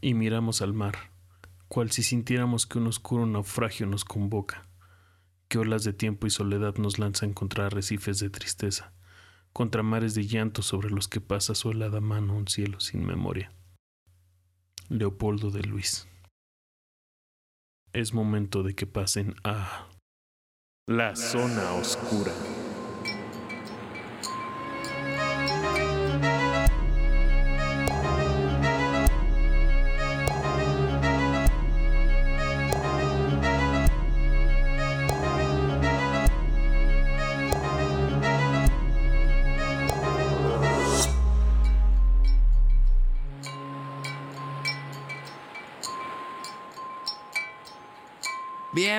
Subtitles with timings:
[0.00, 1.12] y miramos al mar,
[1.68, 4.68] cual si sintiéramos que un oscuro naufragio nos convoca,
[5.48, 8.92] que olas de tiempo y soledad nos lanzan contra arrecifes de tristeza,
[9.52, 13.52] contra mares de llanto sobre los que pasa su helada mano un cielo sin memoria.
[14.88, 16.08] Leopoldo de Luis.
[17.92, 19.88] Es momento de que pasen a
[20.86, 22.32] la zona oscura.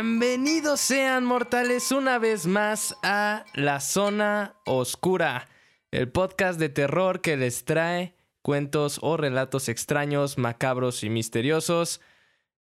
[0.04, 5.48] Bienvenidos sean mortales una vez más a La Zona Oscura,
[5.91, 12.02] el podcast de terror que les trae cuentos o relatos extraños, macabros y misteriosos.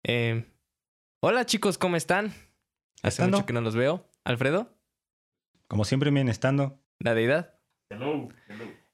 [0.04, 0.44] Eh,
[1.22, 2.34] hola chicos, ¿cómo están?
[3.02, 3.38] Hace Estando.
[3.38, 4.06] mucho que no los veo.
[4.26, 4.78] ¿Alfredo?
[5.70, 6.82] Como siempre viene estando.
[7.00, 7.56] ¿La deidad?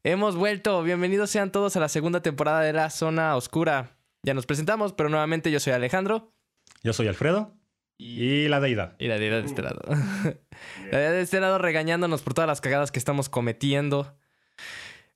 [0.04, 0.84] Hemos vuelto.
[0.84, 3.98] Bienvenidos sean todos a la segunda temporada de La Zona Oscura.
[4.22, 6.36] Ya nos presentamos, pero nuevamente yo soy Alejandro.
[6.84, 7.57] Yo soy Alfredo
[7.98, 8.96] y la deidad.
[9.00, 9.82] Y la deidad de este lado.
[10.92, 14.16] la deidad de este lado regañándonos por todas las cagadas que estamos cometiendo.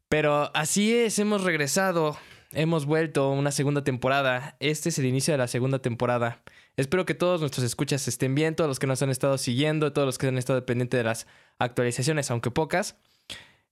[0.09, 2.17] Pero así es, hemos regresado.
[2.53, 4.57] Hemos vuelto una segunda temporada.
[4.59, 6.41] Este es el inicio de la segunda temporada.
[6.75, 10.05] Espero que todos nuestros escuchas estén bien, todos los que nos han estado siguiendo, todos
[10.05, 11.27] los que han estado pendientes de las
[11.59, 12.97] actualizaciones, aunque pocas.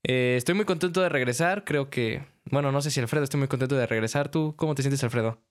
[0.03, 1.65] Eh, estoy muy contento de regresar.
[1.65, 2.25] Creo que.
[2.45, 4.29] Bueno, no sé si Alfredo, estoy muy contento de regresar.
[4.29, 5.41] ¿Tú cómo te sientes, Alfredo?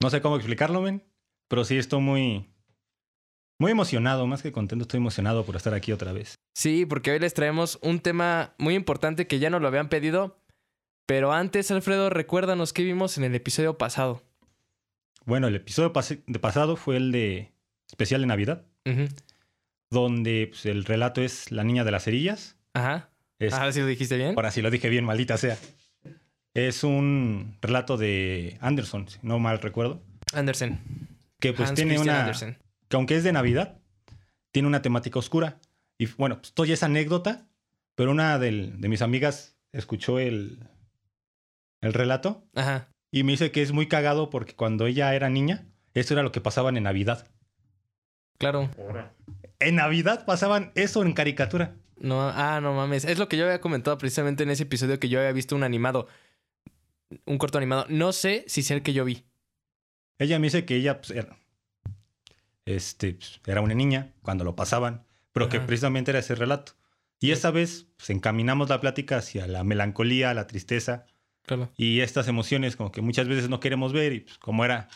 [0.00, 1.02] No sé cómo explicarlo, men,
[1.50, 2.46] pero sí estoy muy,
[3.58, 4.24] muy emocionado.
[4.28, 6.36] Más que contento, estoy emocionado por estar aquí otra vez.
[6.54, 10.40] Sí, porque hoy les traemos un tema muy importante que ya nos lo habían pedido.
[11.06, 14.22] Pero antes, Alfredo, recuérdanos qué vimos en el episodio pasado.
[15.26, 15.92] Bueno, el episodio
[16.26, 17.50] de pasado fue el de
[17.88, 18.64] especial de Navidad,
[19.90, 22.56] donde pues, el relato es La niña de las cerillas.
[22.74, 23.10] Ajá.
[23.40, 24.34] Es, Ahora sí lo dijiste bien.
[24.36, 25.58] Ahora sí lo dije bien, maldita sea.
[26.54, 30.00] Es un relato de Anderson, si no mal recuerdo,
[30.32, 31.09] Andersen.
[31.40, 32.20] Que pues Hans tiene Christian una...
[32.20, 32.58] Andersen.
[32.88, 33.78] que aunque es de Navidad,
[34.52, 35.58] tiene una temática oscura.
[35.98, 37.46] Y bueno, pues esto ya es anécdota,
[37.94, 40.58] pero una del- de mis amigas escuchó el,
[41.80, 42.88] el relato Ajá.
[43.10, 46.32] y me dice que es muy cagado porque cuando ella era niña, eso era lo
[46.32, 47.26] que pasaban en Navidad.
[48.38, 48.70] Claro.
[49.58, 51.74] En Navidad pasaban eso en caricatura.
[51.98, 53.04] No, ah, no mames.
[53.04, 55.62] Es lo que yo había comentado precisamente en ese episodio que yo había visto un
[55.62, 56.08] animado.
[57.26, 57.84] Un corto animado.
[57.90, 59.24] No sé si es el que yo vi.
[60.20, 61.36] Ella me dice que ella pues, era,
[62.66, 66.72] este, pues, era una niña cuando lo pasaban, pero que precisamente era ese relato.
[67.20, 67.32] Y Sí.
[67.32, 71.06] esa vez pues, encaminamos la plática hacia la melancolía, la tristeza,
[71.46, 71.70] Claro.
[71.76, 74.88] y estas emociones como que muchas veces no queremos ver y pues como era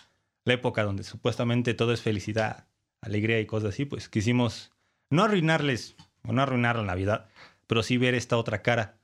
[0.44, 2.66] la época donde supuestamente todo es felicidad,
[3.00, 4.70] alegría y cosas así, pues quisimos
[5.10, 7.28] no arruinarles o no arruinar la Navidad,
[7.66, 8.98] pero sí ver esta otra cara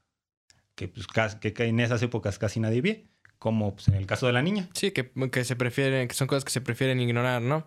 [0.75, 3.07] que pues cas- que en esas épocas casi nadie ve,
[3.41, 4.69] como pues, en el caso de la niña.
[4.75, 7.67] Sí, que, que se prefieren, que son cosas que se prefieren ignorar, ¿no?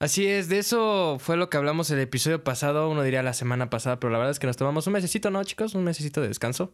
[0.00, 3.68] Así es, de eso fue lo que hablamos el episodio pasado, uno diría la semana
[3.68, 5.74] pasada, pero la verdad es que nos tomamos un mesecito, ¿no, chicos?
[5.74, 6.72] Un mesecito de descanso.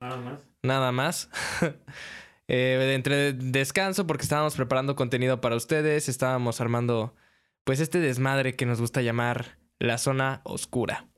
[0.00, 0.40] Nada más.
[0.62, 1.28] Nada más.
[2.48, 7.12] Eh, de entre descanso, porque estábamos preparando contenido para ustedes, estábamos armando,
[7.64, 11.08] pues, este desmadre que nos gusta llamar la zona oscura.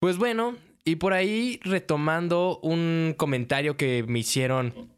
[0.00, 4.91] Pues bueno, y por ahí retomando un comentario que me hicieron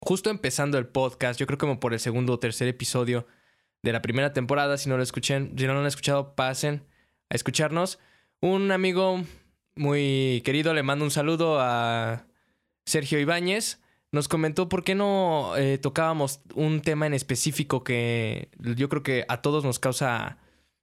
[0.00, 3.26] justo empezando el podcast, yo creo como por el segundo o tercer episodio
[3.82, 6.84] de la primera temporada, si no lo escuchen, si no lo han escuchado, pasen
[7.30, 7.98] a escucharnos.
[8.40, 9.22] Un amigo
[9.74, 12.26] muy querido, le mando un saludo a
[12.84, 13.80] Sergio Ibáñez.
[14.12, 19.24] Nos comentó por qué no eh, tocábamos un tema en específico que yo creo que
[19.28, 20.38] a todos nos causa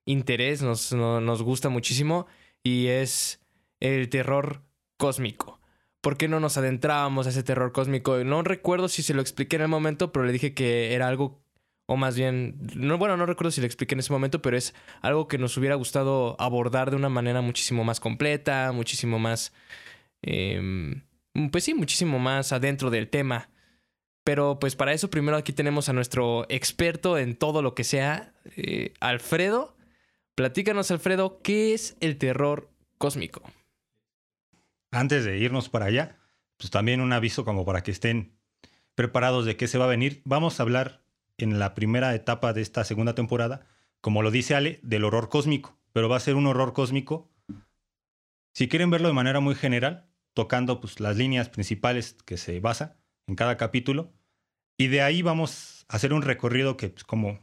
[0.06, 2.28] interés, nos, no- nos gusta muchísimo,
[2.63, 3.40] y es
[3.80, 4.62] el terror
[4.97, 5.59] cósmico.
[6.03, 8.21] ¿Por qué no nos adentrábamos a ese terror cósmico?
[8.25, 11.41] No recuerdo si se lo expliqué en el momento, pero le dije que era algo,
[11.85, 14.75] o más bien, no, bueno, no recuerdo si lo expliqué en ese momento, pero es
[15.01, 19.53] algo que nos hubiera gustado abordar de una manera muchísimo más completa, muchísimo más,
[20.21, 21.03] em,
[21.53, 23.49] pues sí, muchísimo más adentro del tema.
[24.25, 28.33] Pero pues para eso primero aquí tenemos a nuestro experto en todo lo que sea,
[28.57, 29.77] eh, Alfredo.
[30.35, 33.41] Platícanos, Alfredo, ¿qué es el terror cósmico?
[34.94, 36.19] Antes de irnos para allá,
[36.57, 38.38] pues también un aviso como para que estén
[38.94, 40.22] preparados de qué se va a venir.
[40.24, 41.04] Vamos a hablar
[41.40, 43.66] en la primera etapa de esta segunda temporada,
[44.01, 47.31] como lo dice Ale, del horror cósmico, pero va a ser un horror cósmico.
[48.54, 53.00] Si quieren verlo de manera muy general, tocando pues, las líneas principales que se basa
[53.25, 54.13] en cada capítulo,
[54.78, 57.40] Y de ahí vamos a hacer un recorrido que, pues, como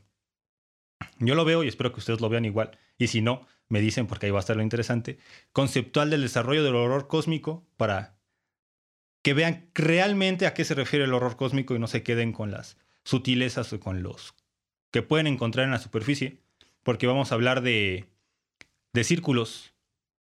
[1.19, 2.79] yo lo veo y espero que ustedes lo vean igual.
[2.97, 5.19] Y si no, me dicen porque ahí va a estar lo interesante.
[5.53, 8.19] Conceptual del desarrollo del horror cósmico para
[9.23, 12.51] que vean realmente a qué se refiere el horror cósmico y no se queden con
[12.51, 14.35] las sutilezas o con los
[14.91, 16.41] que pueden encontrar en la superficie.
[16.83, 18.07] Porque vamos a hablar de,
[18.93, 19.73] de círculos,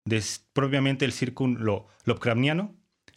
[0.05, 0.23] de
[0.53, 2.75] propiamente el círculo Lovecraftiano,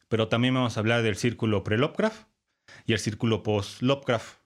[0.10, 2.28] pero también vamos a hablar del círculo pre-Lovecraft
[2.86, 4.40] y el círculo post-Lovecraft.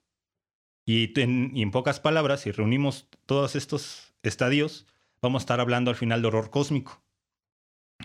[0.86, 4.86] Y en, pocas palabras, si reunimos todos estos estadios,
[5.24, 7.02] vamos a estar hablando al final de horror cósmico.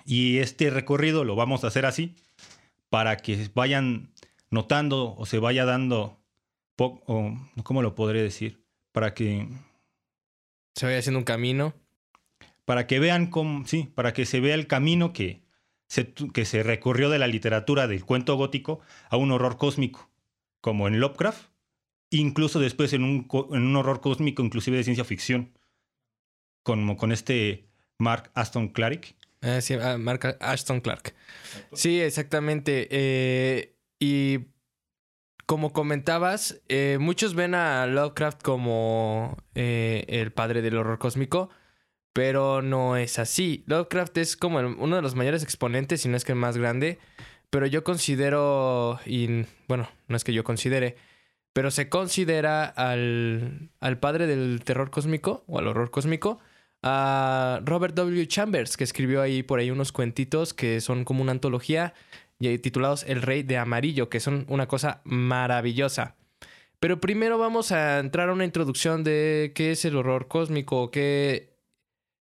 [0.06, 2.14] Y este recorrido lo vamos a hacer así
[2.88, 4.12] para que vayan
[4.50, 6.22] notando o se vaya dando,
[6.78, 8.64] o, ¿cómo lo podré decir?
[8.92, 9.48] Para que...
[10.74, 11.74] Se vaya haciendo un camino.
[12.64, 15.42] Para que vean cómo, sí, para que se vea el camino que
[15.88, 18.80] se, que se recorrió de la literatura del cuento gótico
[19.10, 20.08] a un horror cósmico,
[20.60, 21.48] como en Lovecraft
[22.10, 25.52] incluso después en un, en un horror cósmico, inclusive de ciencia ficción,
[26.68, 27.64] como con este
[27.96, 29.14] Mark Aston Clark.
[29.40, 31.14] Ah, sí, ah, Mark Ashton Clark.
[31.72, 32.88] Sí, exactamente.
[32.90, 34.40] Eh, y
[35.46, 41.48] como comentabas, eh, muchos ven a Lovecraft como eh, el padre del horror cósmico,
[42.12, 43.64] pero no es así.
[43.66, 46.98] Lovecraft es como uno de los mayores exponentes, si no es que el más grande,
[47.48, 50.96] pero yo considero, y bueno, no es que yo considere,
[51.54, 56.40] pero se considera al, al padre del terror cósmico o al horror cósmico
[56.82, 58.26] a Robert W.
[58.28, 61.94] Chambers, que escribió ahí por ahí unos cuentitos que son como una antología
[62.38, 66.14] titulados El Rey de Amarillo, que son una cosa maravillosa.
[66.80, 71.56] Pero primero vamos a entrar a una introducción de qué es el horror cósmico, qué,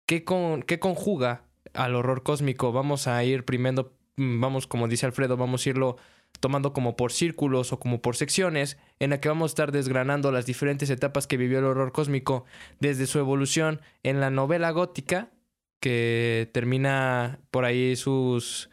[0.06, 2.72] qué, con, qué conjuga al horror cósmico.
[2.72, 5.98] Vamos a ir primero, mm, vamos, como dice Alfredo, vamos a irlo
[6.40, 10.32] tomando como por círculos o como por secciones, en la que vamos a estar desgranando
[10.32, 12.46] las diferentes etapas que vivió el horror cósmico
[12.80, 15.32] desde su evolución en la novela gótica,
[15.80, 18.70] que termina por ahí sus,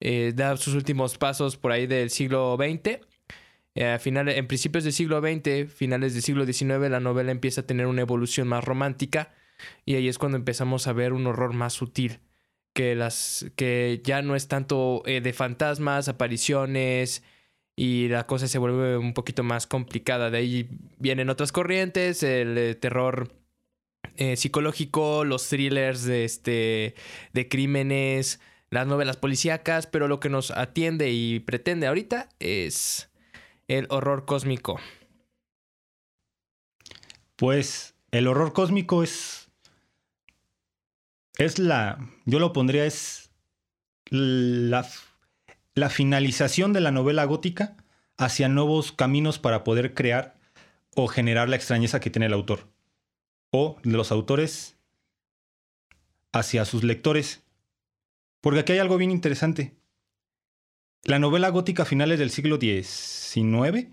[0.00, 3.00] eh, da sus últimos pasos por ahí del siglo XX.
[3.76, 7.66] Eh, finales, en principios del siglo XX, finales del siglo XIX, la novela empieza a
[7.66, 9.34] tener una evolución más romántica
[9.84, 12.20] y ahí es cuando empezamos a ver un horror más sutil
[12.74, 17.22] que las que ya no es tanto eh, de fantasmas, apariciones
[17.76, 20.30] y la cosa se vuelve un poquito más complicada.
[20.30, 20.68] De ahí
[20.98, 23.32] vienen otras corrientes, el eh, terror
[24.16, 26.94] eh, psicológico, los thrillers de este
[27.32, 28.40] de crímenes,
[28.70, 33.08] las novelas policíacas, pero lo que nos atiende y pretende ahorita es
[33.68, 34.80] el horror cósmico.
[37.36, 39.43] Pues el horror cósmico es
[41.36, 43.30] es la, yo lo pondría, es
[44.06, 44.86] la,
[45.74, 47.76] la finalización de la novela gótica
[48.16, 50.34] hacia nuevos caminos para poder crear
[50.94, 52.68] o generar la extrañeza que tiene el autor.
[53.50, 54.76] O de los autores
[56.32, 57.42] hacia sus lectores.
[58.40, 59.74] Porque aquí hay algo bien interesante.
[61.04, 63.88] La novela gótica a finales del siglo XIX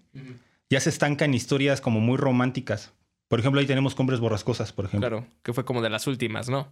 [0.70, 2.94] ya se estanca en historias como muy románticas.
[3.28, 5.10] Por ejemplo, ahí tenemos Cumbres Borrascosas, por ejemplo.
[5.10, 6.72] Claro, que fue como de las últimas, ¿no?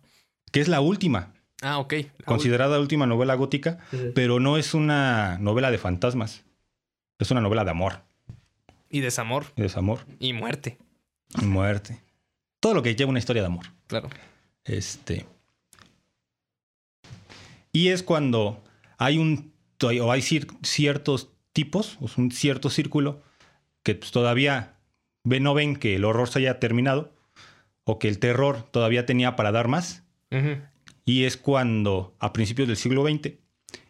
[0.52, 1.34] Que es la última.
[1.62, 1.94] Ah, ok.
[2.26, 3.80] considerada la última novela gótica,
[4.16, 6.44] pero no es una novela de fantasmas.
[7.18, 8.02] Es una novela de amor.
[8.90, 9.46] Y desamor.
[9.56, 10.00] Y desamor.
[10.20, 10.78] Y muerte.
[11.42, 12.02] Y muerte.
[12.60, 13.66] Todo lo que lleva una historia de amor.
[13.88, 14.10] Claro.
[14.64, 15.26] Este.
[17.72, 18.64] Y es cuando
[18.98, 19.52] hay un.
[20.02, 23.22] o hay ciertos tipos, o un cierto círculo,
[23.84, 24.76] que pues, todavía
[25.24, 27.14] no ven que el horror se haya terminado,
[27.84, 30.04] o que el terror todavía tenía para dar más
[31.06, 33.34] y es cuando, a principios del siglo XX,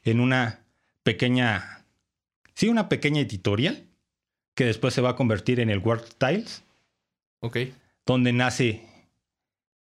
[0.03, 0.65] en una
[1.03, 1.85] pequeña,
[2.55, 3.87] sí, una pequeña editorial,
[4.55, 6.63] que después se va a convertir en el World Tiles.
[8.05, 8.85] Donde nace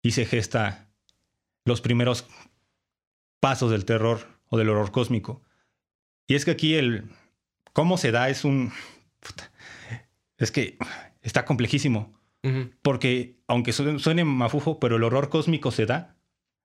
[0.03, 0.89] y se gesta
[1.65, 2.27] los primeros
[3.41, 5.43] pasos del terror o del horror cósmico.
[6.27, 7.05] Y es que aquí el
[7.73, 8.73] cómo se da es un
[10.39, 10.79] es que
[11.23, 12.13] está complejísimo.
[12.83, 16.15] Porque aunque suene mafufo, pero el horror cósmico se da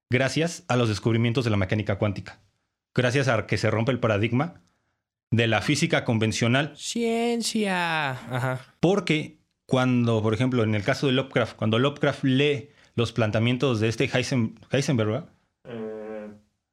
[0.09, 2.39] gracias a los descubrimientos de la mecánica cuántica.
[2.95, 4.61] Gracias a que se rompe el paradigma
[5.31, 6.73] de la física convencional.
[6.75, 8.11] Ciencia.
[8.11, 8.59] Ajá.
[8.79, 13.87] Porque cuando, por ejemplo, en el caso de Lovecraft, cuando Lovecraft lee los planteamientos de
[13.87, 15.29] este Heisenberg, ¿verdad?
[15.65, 16.29] Eh,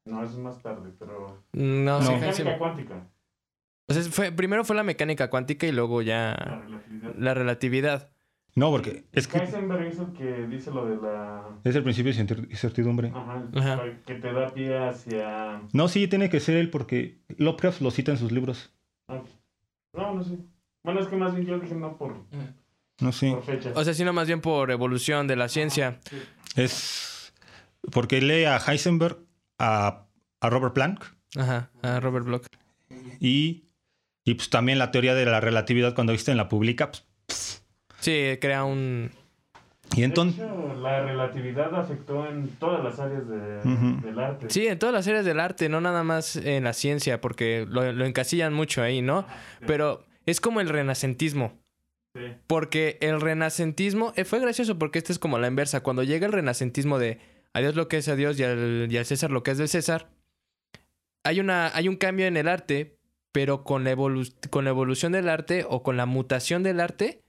[0.06, 1.44] no, es más tarde, pero...
[1.52, 2.12] No, no.
[2.12, 3.08] mecánica cuántica.
[3.88, 7.14] O sea, fue, primero fue la mecánica cuántica y luego ya la relatividad.
[7.18, 8.10] La relatividad.
[8.56, 9.36] No, porque es que...
[9.38, 11.44] Heisenberg es el que dice lo de la...
[11.62, 12.20] Es el principio de
[12.50, 13.12] incertidumbre.
[13.14, 15.60] Ajá, que te da pie hacia...
[15.74, 18.72] No, sí, tiene que ser él porque Lovecraft lo cita en sus libros.
[19.08, 19.20] Ah,
[19.92, 20.38] no, no sé.
[20.82, 22.16] Bueno, es que más bien yo dije no por,
[23.00, 23.30] No sé.
[23.32, 23.72] por fecha.
[23.74, 25.98] O sea, sino más bien por evolución de la ciencia.
[26.08, 26.16] Sí.
[26.56, 27.34] Es
[27.92, 29.18] porque lee a Heisenberg,
[29.58, 30.06] a,
[30.40, 31.04] a Robert Planck
[31.36, 32.46] Ajá, a Robert Bloch.
[33.20, 33.64] y,
[34.24, 36.90] y pues también la teoría de la relatividad cuando viste en la publica.
[36.90, 37.04] pues,
[38.06, 39.10] Sí, crea un...
[39.96, 40.44] y entonces,
[40.80, 43.62] la relatividad afectó en todas las áreas de-
[44.06, 44.46] del arte.
[44.48, 47.92] Sí, en todas las áreas del arte, no nada más en la ciencia, porque lo,
[47.92, 49.26] lo encasillan mucho ahí, ¿no?
[49.66, 51.52] Pero es como el renacentismo.
[52.14, 52.22] Sí.
[52.46, 55.82] Porque el renacentismo eh, fue gracioso porque esta es como la inversa.
[55.82, 57.18] Cuando llega el renacentismo de
[57.54, 59.58] a Dios lo que es a Dios y al, y al César lo que es
[59.58, 60.08] del César,
[61.24, 62.96] hay, una, hay un cambio en el arte,
[63.32, 63.96] pero con la,
[64.50, 67.20] con la evolución del arte o con la mutación del arte,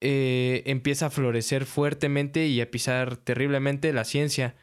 [0.00, 4.54] eh, empieza a florecer fuertemente y a pisar terriblemente la ciencia.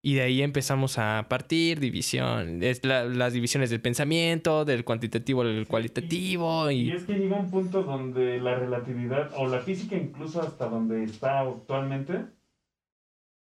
[0.00, 5.42] Y de ahí empezamos a partir división, es la- las divisiones del pensamiento, del cuantitativo
[5.42, 6.92] al cualitativo Y y...
[6.92, 11.40] es que llega un punto donde la relatividad, o la física incluso hasta donde está
[11.40, 12.26] actualmente,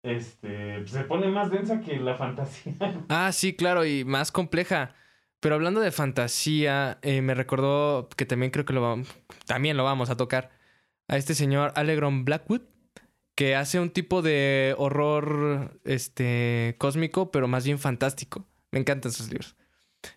[0.03, 2.75] este, se pone más densa que la fantasía.
[3.09, 4.95] Ah, sí, claro, y más compleja.
[5.41, 9.09] Pero hablando de fantasía, eh, me recordó que también creo que lo vamos,
[9.47, 10.51] también lo vamos a tocar
[11.11, 12.63] a este señor Allegron Blackwood,
[13.35, 18.47] que hace un tipo de horror este cósmico, pero más bien fantástico.
[18.71, 19.57] Me encantan sus libros,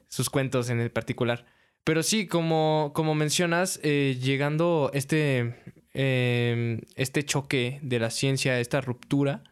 [0.07, 1.45] sus cuentos en el particular.
[1.83, 5.55] Pero sí, como, como mencionas, eh, llegando este,
[5.93, 9.43] eh, este choque de la ciencia, esta ruptura,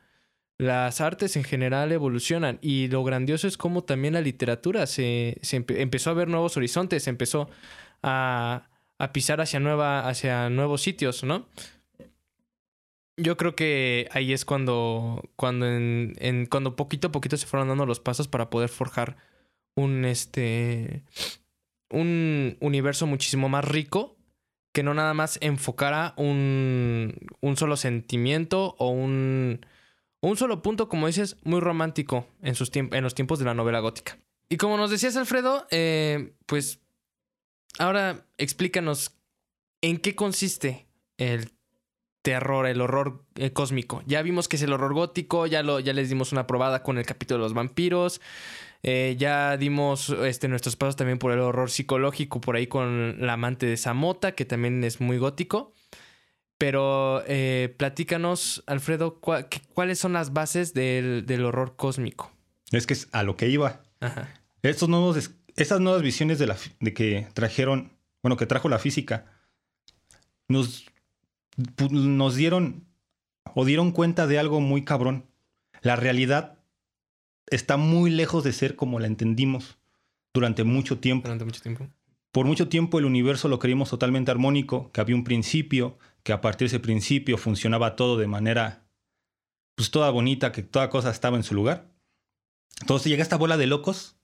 [0.60, 5.58] las artes en general evolucionan y lo grandioso es como también la literatura se, se
[5.66, 7.50] empe- empezó a ver nuevos horizontes, empezó
[8.04, 8.70] a,
[9.02, 11.48] a pisar hacia, nueva, hacia nuevos sitios, ¿no?
[13.18, 17.88] Yo creo que ahí es cuando, cuando, en, cuando poquito a poquito se fueron dando
[17.88, 19.18] los pasos para poder forjar
[19.76, 21.04] un, este,
[21.90, 24.18] un universo muchísimo más rico
[24.72, 29.66] que no nada más enfocara un, un solo sentimiento o un,
[30.22, 33.80] un solo punto, como dices, muy romántico en, sus en los tiempos de la novela
[33.80, 34.20] gótica.
[34.48, 36.82] Y como nos decías, Alfredo, eh, pues
[37.80, 39.16] ahora explícanos
[39.82, 40.88] en qué consiste
[41.18, 41.52] el
[42.22, 44.04] terror, el horror eh, cósmico.
[44.06, 46.98] Ya vimos que es el horror gótico, ya, lo, ya les dimos una probada con
[47.00, 48.22] el capítulo de los vampiros.
[48.84, 53.34] eh, ya dimos este, nuestros pasos también por el horror psicológico, por ahí con la
[53.34, 55.74] amante de Samota, que también es muy gótico.
[56.58, 62.32] Pero eh, platícanos, Alfredo, cua- ¿cuáles son las bases del, del horror cósmico?
[62.72, 63.82] es que es a lo que iba.
[64.00, 64.30] Ajá.
[64.62, 67.92] Estos nuevos, esas nuevas visiones de, la, de que trajeron,
[68.22, 69.26] bueno, que trajo la física,
[70.48, 70.86] nos,
[71.90, 72.86] nos dieron
[73.56, 75.26] o dieron cuenta de algo muy cabrón.
[75.82, 76.60] La realidad
[77.48, 79.78] está muy lejos de ser como la entendimos
[80.34, 81.28] durante mucho tiempo.
[81.28, 81.88] Durante mucho tiempo.
[82.32, 86.40] Por mucho tiempo el universo lo creímos totalmente armónico, que había un principio, que a
[86.40, 88.86] partir de ese principio funcionaba todo de manera,
[89.76, 91.92] pues toda bonita, que toda cosa estaba en su lugar.
[92.80, 94.16] Entonces llega esta bola de locos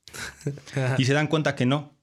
[0.98, 1.96] y se dan cuenta que no.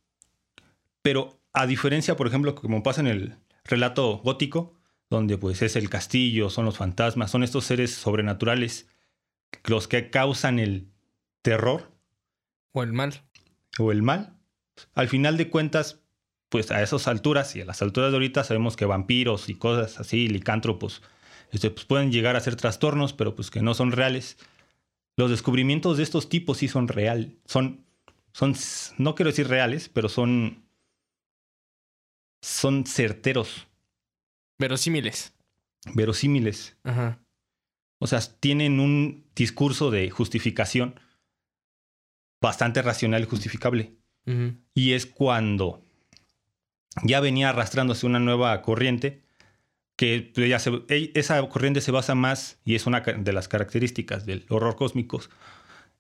[1.03, 4.75] Pero a diferencia, por ejemplo, como pasa en el relato gótico,
[5.11, 8.89] donde pues es el castillo, son los fantasmas, son estos seres sobrenaturales
[9.65, 10.89] los que causan el
[11.43, 11.93] terror
[12.73, 13.23] o el mal.
[13.79, 14.37] o el mal.
[14.95, 16.01] Al final de cuentas,
[16.49, 20.01] pues a esas alturas y a las alturas de ahorita sabemos que vampiros y cosas
[20.01, 21.03] así, licántropos,
[21.53, 24.37] este, pues pueden llegar a ser trastornos, pero pues que no son reales.
[25.17, 27.85] Los descubrimientos de estos tipos sí son real, son,
[28.35, 28.55] son,
[28.99, 30.63] no quiero decir reales, pero son,
[32.43, 33.67] son certeros,
[34.59, 35.35] Verosímiles.
[35.95, 36.77] verosímiles.
[36.85, 37.19] Ajá.
[38.01, 41.01] O sea, tienen un discurso de justificación
[42.43, 43.95] bastante racional y justificable.
[44.75, 45.83] Y es cuando
[47.03, 49.23] ya venía arrastrándose una nueva corriente,
[49.97, 54.47] que ya se- esa corriente se basa más, y es una de las características del
[54.49, 55.21] horror cósmico,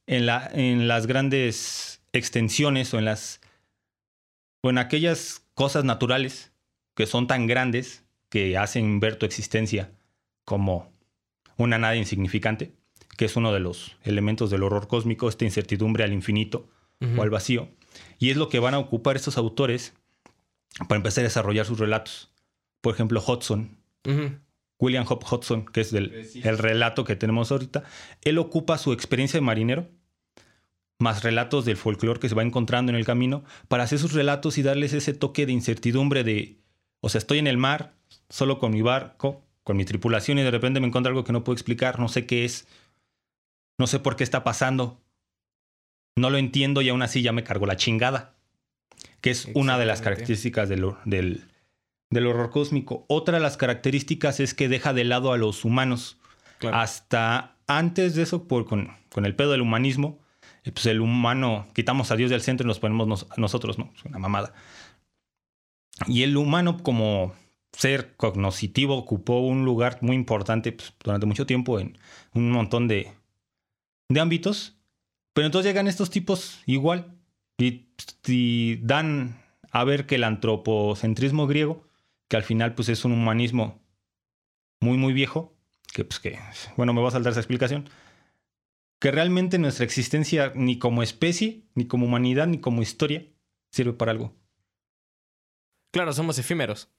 [0.06, 3.40] en, la, en las grandes extensiones o en las
[4.62, 6.52] o en aquellas cosas naturales
[6.94, 9.92] que son tan grandes que hacen ver tu existencia
[10.44, 10.90] como
[11.56, 12.72] una nada insignificante,
[13.18, 16.68] que es uno de los elementos del horror cósmico, esta incertidumbre al infinito
[17.16, 17.68] o al vacío.
[18.18, 19.92] Y es lo que van a ocupar estos autores
[20.88, 22.30] para empezar a desarrollar sus relatos.
[22.80, 23.76] Por ejemplo, Hudson.
[24.78, 27.84] William Hop Hudson, que es del, el relato que tenemos ahorita,
[28.22, 29.88] él ocupa su experiencia de marinero,
[30.98, 34.58] más relatos del folclore que se va encontrando en el camino, para hacer sus relatos
[34.58, 36.58] y darles ese toque de incertidumbre de,
[37.00, 37.94] o sea, estoy en el mar,
[38.28, 41.44] solo con mi barco, con mi tripulación, y de repente me encuentro algo que no
[41.44, 42.66] puedo explicar, no sé qué es,
[43.78, 45.00] no sé por qué está pasando,
[46.16, 48.34] no lo entiendo y aún así ya me cargo la chingada,
[49.20, 51.44] que es una de las características del, del,
[52.10, 53.04] del horror cósmico.
[53.08, 56.18] Otra de las características es que deja de lado a los humanos.
[56.58, 56.76] Claro.
[56.76, 60.20] Hasta antes de eso, por, con, con el pedo del humanismo,
[60.72, 63.90] pues el humano, quitamos a Dios del centro y nos ponemos nos- nosotros, ¿no?
[63.96, 64.54] Es una mamada.
[66.06, 67.34] Y el humano como
[67.72, 71.98] ser cognoscitivo ocupó un lugar muy importante pues, durante mucho tiempo en
[72.32, 73.12] un montón de,
[74.08, 74.76] de ámbitos.
[75.32, 77.16] Pero entonces llegan estos tipos igual
[77.58, 77.86] y,
[78.26, 79.40] y dan
[79.72, 81.82] a ver que el antropocentrismo griego,
[82.28, 83.80] que al final pues es un humanismo
[84.80, 85.52] muy muy viejo,
[85.92, 86.38] que pues que,
[86.76, 87.88] bueno, me voy a saltar esa explicación,
[89.04, 93.26] que realmente nuestra existencia ni como especie, ni como humanidad, ni como historia
[93.70, 94.34] sirve para algo,
[95.92, 96.90] Claro, somos efímeros.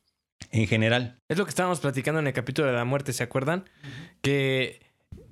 [0.51, 1.19] en general.
[1.29, 3.67] Es lo que estábamos platicando en el capítulo de la muerte, ¿se acuerdan?
[4.21, 4.85] Que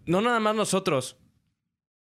[0.07, 1.19] no nada más nosotros,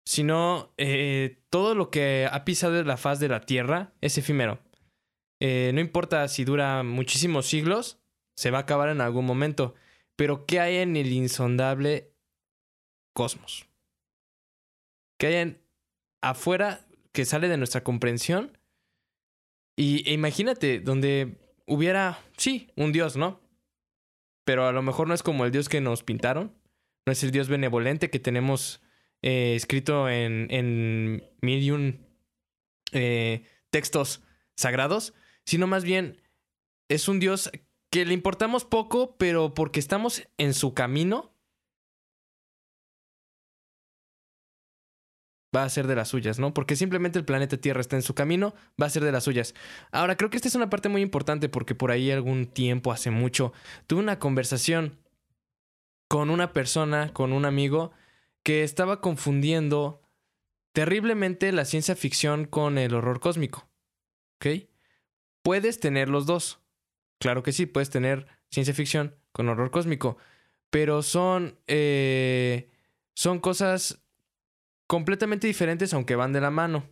[0.04, 4.58] sino eh, todo lo que ha pisado la faz de la Tierra es efímero.
[5.40, 8.02] Eh, no importa si dura muchísimos siglos,
[8.36, 9.74] se va a acabar en algún momento.
[10.14, 12.12] Pero ¿qué hay en el insondable
[13.14, 13.67] cosmos?
[15.18, 15.62] ¿Qué hay en
[16.22, 18.56] afuera que sale de nuestra comprensión?
[19.76, 23.40] Y e imagínate, donde hubiera, sí, un dios, ¿no?
[24.44, 26.56] Pero a lo mejor no es como el dios que nos pintaron.
[27.06, 28.82] No es el dios benevolente que tenemos
[29.22, 32.08] eh, escrito en, en mil y un
[33.70, 34.22] textos
[34.56, 36.22] sagrados, sino más bien
[36.88, 37.50] es un dios
[37.90, 41.34] que le importamos poco, pero porque estamos en su camino,
[45.54, 46.52] va a ser de las suyas, ¿no?
[46.52, 49.54] Porque simplemente el planeta Tierra está en su camino, va a ser de las suyas.
[49.92, 53.10] Ahora, creo que esta es una parte muy importante porque por ahí algún tiempo, hace
[53.10, 53.52] mucho,
[53.86, 54.98] tuve una conversación
[56.08, 57.92] con una persona, con un amigo,
[58.42, 60.02] que estaba confundiendo
[60.72, 63.68] terriblemente la ciencia ficción con el horror cósmico.
[64.36, 64.68] ¿Ok?
[65.42, 66.60] Puedes tener los dos.
[67.18, 70.18] Claro que sí, puedes tener ciencia ficción con horror cósmico.
[70.70, 71.58] Pero son.
[71.66, 72.70] eh,
[73.18, 74.00] son cosas
[74.88, 76.88] completamente diferentes, aunque van de la mano.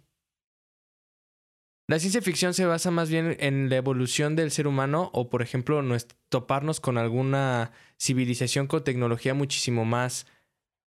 [1.89, 5.41] La ciencia ficción se basa más bien en la evolución del ser humano o, por
[5.41, 5.81] ejemplo,
[6.29, 10.27] toparnos con alguna civilización con tecnología muchísimo más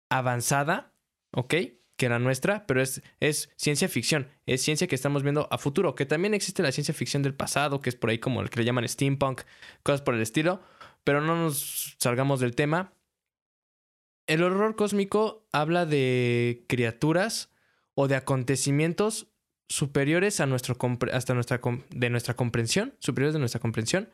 [0.10, 0.94] avanzada,
[1.32, 1.54] ¿ok?
[1.98, 5.96] Que la nuestra, pero es, es ciencia ficción, es ciencia que estamos viendo a futuro,
[5.96, 8.62] que también existe la ciencia ficción del pasado, que es por ahí como el que
[8.62, 9.41] le llaman steampunk,
[9.84, 10.62] cosas por el estilo,
[11.04, 12.94] pero no nos salgamos del tema.
[14.28, 17.52] El horror cósmico habla de criaturas
[17.94, 19.28] o de acontecimientos
[19.70, 20.78] superiores a nuestro
[21.12, 21.60] hasta nuestra
[21.90, 24.10] de nuestra comprensión, superiores de nuestra comprensión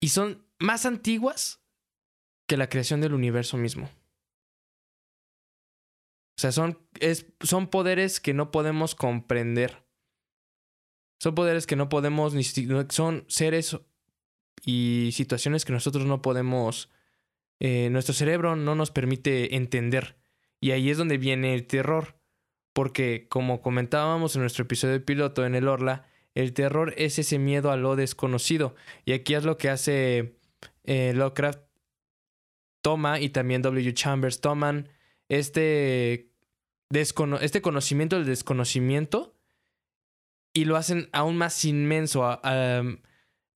[0.00, 1.60] y son más antiguas
[2.48, 3.88] que la creación del universo mismo.
[6.36, 9.84] O sea, son, es- son poderes que no podemos comprender.
[11.20, 12.34] Son poderes que no podemos,
[12.88, 13.78] son seres
[14.64, 16.90] y situaciones que nosotros no podemos,
[17.64, 20.16] eh, nuestro cerebro no nos permite entender.
[20.60, 22.16] Y ahí es donde viene el terror.
[22.72, 27.38] Porque, como comentábamos en nuestro episodio de piloto en el Orla, el terror es ese
[27.38, 28.74] miedo a lo desconocido.
[29.04, 30.38] Y aquí es lo que hace
[30.84, 31.60] eh, Lovecraft.
[32.82, 33.94] Toma y también W.
[33.94, 34.88] Chambers toman
[35.28, 36.32] este,
[36.90, 39.36] descono- este conocimiento del desconocimiento
[40.52, 42.24] y lo hacen aún más inmenso.
[42.24, 42.82] A-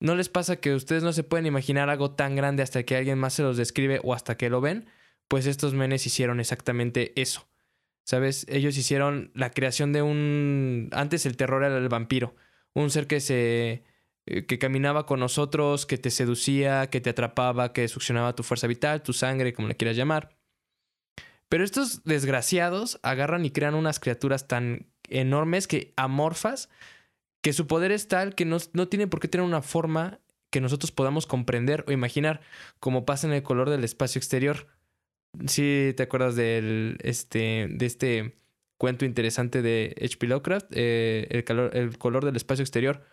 [0.01, 3.19] ¿No les pasa que ustedes no se pueden imaginar algo tan grande hasta que alguien
[3.19, 4.89] más se los describe o hasta que lo ven?
[5.29, 7.49] Pues estos menes hicieron exactamente eso.
[8.05, 8.47] ¿Sabes?
[8.49, 10.91] Ellos hicieron la creación de un...
[10.93, 12.37] Antes el terror era el vampiro.
[12.73, 13.85] Un ser que se...
[14.27, 18.67] eh, que caminaba con nosotros, que te seducía, que te atrapaba, que succionaba tu fuerza
[18.69, 20.37] vital, tu sangre, como le quieras llamar.
[21.49, 26.69] Pero estos desgraciados agarran y crean unas criaturas tan enormes que amorfas,
[27.47, 30.19] que su poder es tal que no, no tienen por qué tener una forma
[30.51, 32.41] que nosotros podamos comprender o imaginar,
[32.81, 34.67] como pasa en el color del espacio exterior.
[35.47, 38.37] Sí, ¿te acuerdas del, este, de este
[38.79, 40.27] cuento interesante de H.P.
[40.27, 40.67] Lovecraft?
[40.73, 43.05] Eh, el, calor, el color del espacio exterior.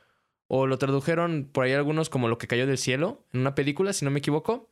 [0.48, 3.94] O lo tradujeron por ahí algunos como lo que cayó del cielo en una película,
[3.94, 4.72] si no me equivoco.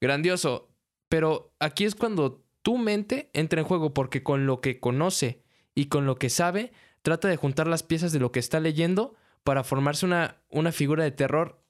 [0.00, 0.74] Grandioso.
[1.08, 5.40] Pero aquí es cuando tu mente entra en juego porque con lo que conoce
[5.72, 9.14] y con lo que sabe, trata de juntar las piezas de lo que está leyendo
[9.44, 11.62] para formarse una, una figura de terror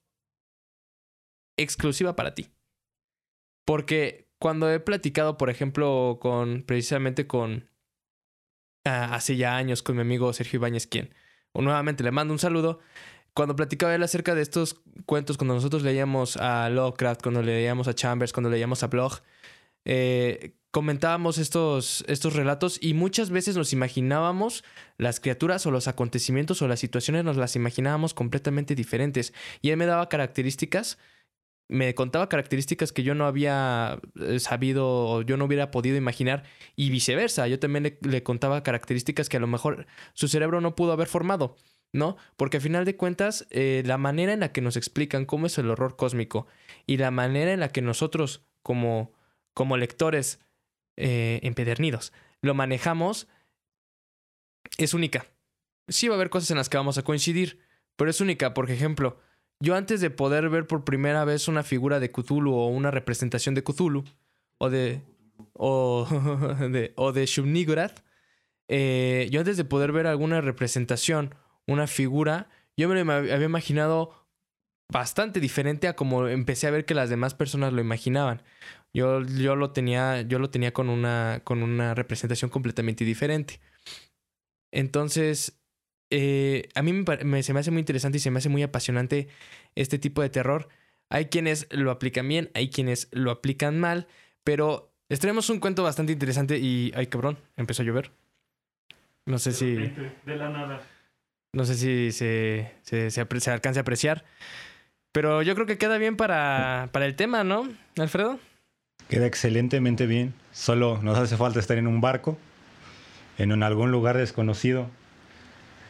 [1.57, 2.51] exclusiva para ti.
[3.65, 7.71] Porque cuando he platicado, por ejemplo, con precisamente con
[8.85, 11.15] ah, hace ya años con mi amigo Sergio Ibáñez, quien
[11.55, 12.81] nuevamente le mando un saludo.
[13.35, 17.95] Cuando platicaba él acerca de estos cuentos, cuando nosotros leíamos a Lovecraft, cuando leíamos a
[17.95, 19.23] Chambers, cuando leíamos a Bloch,
[19.87, 24.65] eh, comentábamos estos, estos relatos y muchas veces nos imaginábamos
[24.97, 29.35] las criaturas o los acontecimientos o las situaciones, nos las imaginábamos completamente diferentes.
[29.61, 30.99] Y él me daba características,
[31.69, 36.45] me contaba características que yo no había eh, sabido o yo no hubiera podido imaginar
[36.75, 37.47] y viceversa.
[37.49, 41.55] Yo también le, contaba características que a lo mejor su cerebro no pudo haber formado.
[41.95, 42.17] ¿no?
[42.39, 45.59] Porque al final de cuentas, eh, la manera en la que nos explican cómo es
[45.59, 46.47] el horror cósmico
[46.87, 49.13] y la manera en la que nosotros, como,
[49.53, 50.41] como lectores
[50.97, 53.29] eh, empedernidos, lo manejamos,
[54.79, 55.27] es única.
[55.89, 57.61] Sí va a haber cosas en las que vamos a coincidir,
[57.97, 58.55] pero es única.
[58.55, 59.19] Por ejemplo,
[59.61, 63.55] yo antes de poder ver por primera vez una figura de Cthulhu o una representación
[63.55, 64.05] de Cthulhu,
[64.59, 65.03] o de.
[65.53, 66.07] o
[66.71, 66.93] de.
[66.97, 67.27] o de
[68.75, 71.35] eh, yo antes de poder ver alguna representación
[71.67, 74.27] una figura, yo me lo había imaginado
[74.89, 78.43] bastante diferente a como empecé a ver que las demás personas lo imaginaban.
[78.95, 83.61] Yo, yo lo tenía, yo lo tenía con una, con una representación completamente diferente.
[84.71, 85.59] Entonces,
[86.11, 89.29] eh, a mí me, se me hace muy interesante y se me hace muy apasionante
[89.75, 90.69] este tipo de terror.
[91.09, 94.09] Hay quienes lo aplican bien, hay quienes lo aplican mal,
[94.45, 98.13] pero les traemos un cuento bastante interesante y, ay cabrón, empezó a llover.
[99.25, 99.75] No sé si...
[99.75, 100.83] De la nada.
[101.55, 104.25] No sé si se, se, se, alcance a apreciar.
[105.13, 108.41] Pero yo creo que queda bien para, para el tema, ¿no, Alfredo?
[109.09, 110.35] Queda excelentemente bien.
[110.53, 112.39] Solo nos hace falta estar en un barco,
[113.39, 114.89] en algún lugar desconocido,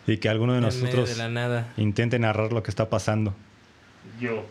[0.06, 1.16] y que alguno de nosotros
[1.76, 3.34] intente narrar lo que está pasando.
[4.20, 4.44] Yo.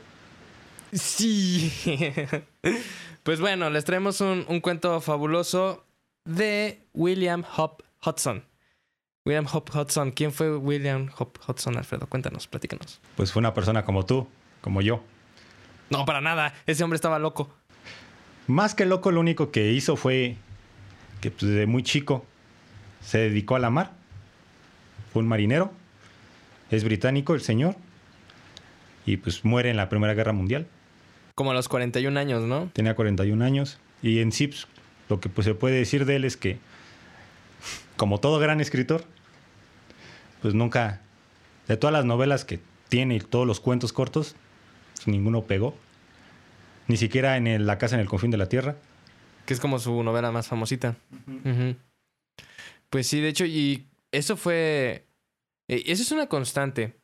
[0.94, 1.72] Sí.
[3.24, 5.86] pues bueno, les traemos un, un cuento fabuloso
[6.26, 8.44] de William Hop Hudson.
[9.26, 10.12] William Hop Hudson.
[10.12, 12.08] ¿Quién fue William Hop Hudson, Alfredo?
[12.08, 13.00] Cuéntanos, platícanos.
[13.16, 14.28] Pues fue una persona como tú,
[14.62, 15.04] como yo.
[15.90, 16.54] No, para nada.
[16.66, 17.54] Ese hombre estaba loco.
[18.48, 20.36] Más que loco, lo único que hizo fue
[21.22, 22.26] que pues, desde muy chico
[23.02, 23.94] se dedicó a la mar.
[25.14, 25.72] Fue un marinero.
[26.70, 27.76] Es británico el señor.
[29.06, 30.68] Y pues muere en la Primera Guerra Mundial.
[31.36, 32.70] Como a los 41 años, ¿no?
[32.74, 33.80] Tenía 41 años.
[34.02, 34.68] Y en sí, pues,
[35.10, 36.60] lo que pues, se puede decir de él es que
[37.98, 39.04] como todo gran escritor,
[40.42, 41.02] pues nunca,
[41.68, 44.36] de todas las novelas que tiene y todos los cuentos cortos,
[44.96, 45.76] pues ninguno pegó.
[46.92, 48.76] Ni siquiera en La casa en el confín de la tierra.
[49.46, 50.98] Que es como su novela más famosita.
[52.90, 55.06] Pues sí, de hecho, y eso fue...
[55.70, 56.98] E, eso es una constante.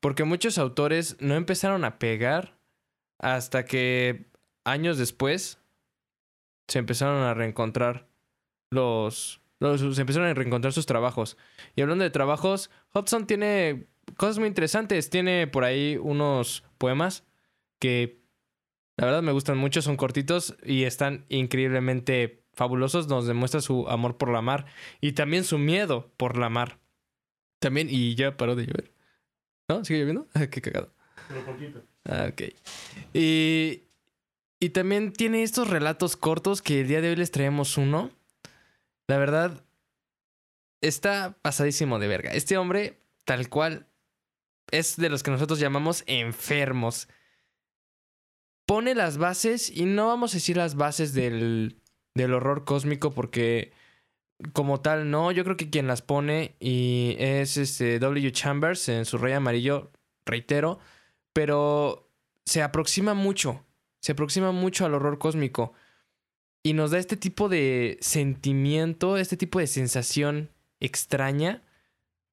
[0.00, 2.56] Porque muchos autores no empezaron a pegar
[3.18, 4.24] hasta que
[4.64, 5.58] años después
[6.66, 8.06] se empezaron a reencontrar
[8.70, 11.36] los, se empezaron a reencontrar sus trabajos.
[11.74, 13.84] Y hablando de trabajos, Hudson tiene
[14.16, 15.10] cosas muy interesantes.
[15.10, 17.24] Tiene por ahí unos poemas
[17.78, 18.24] que
[18.96, 23.08] la verdad me gustan mucho, son cortitos y están increíblemente fabulosos.
[23.08, 24.66] Nos demuestra su amor por la mar
[25.00, 26.78] y también su miedo por la mar.
[27.58, 28.92] También, y ya paró de llover.
[29.68, 29.84] ¿No?
[29.84, 30.28] ¿Sigue lloviendo?
[30.50, 30.92] Qué cagado.
[31.28, 31.82] Pero poquito.
[32.04, 32.42] Ah, ok.
[33.12, 33.82] Y,
[34.60, 38.10] y también tiene estos relatos cortos que el día de hoy les traemos uno
[39.08, 39.64] la verdad,
[40.80, 42.32] está pasadísimo de verga.
[42.32, 43.86] Este hombre, tal cual,
[44.70, 47.08] es de los que nosotros llamamos enfermos.
[48.76, 51.80] Pone las bases, y no vamos a decir las bases del,
[52.14, 53.72] del horror cósmico porque
[54.52, 58.32] como tal no, yo creo que quien las pone y es este W.
[58.32, 59.92] Chambers en su Rey Amarillo,
[60.26, 60.78] reitero,
[61.32, 62.10] pero
[62.44, 63.64] se aproxima mucho,
[64.02, 65.72] se aproxima mucho al horror cósmico
[66.62, 71.62] y nos da este tipo de sentimiento, este tipo de sensación extraña,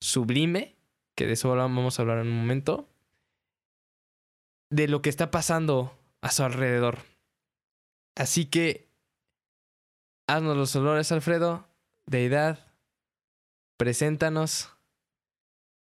[0.01, 0.75] sublime,
[1.15, 2.89] que de eso vamos a hablar en un momento,
[4.69, 6.99] de lo que está pasando a su alrededor.
[8.15, 8.87] Así que,
[10.25, 11.67] haznos los olores, Alfredo,
[12.05, 12.65] deidad,
[13.77, 14.69] preséntanos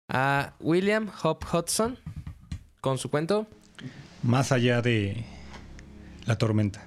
[0.08, 1.98] a William Hop Hudson
[2.80, 3.46] con su cuento.
[4.22, 5.26] Más allá de
[6.24, 6.86] la tormenta.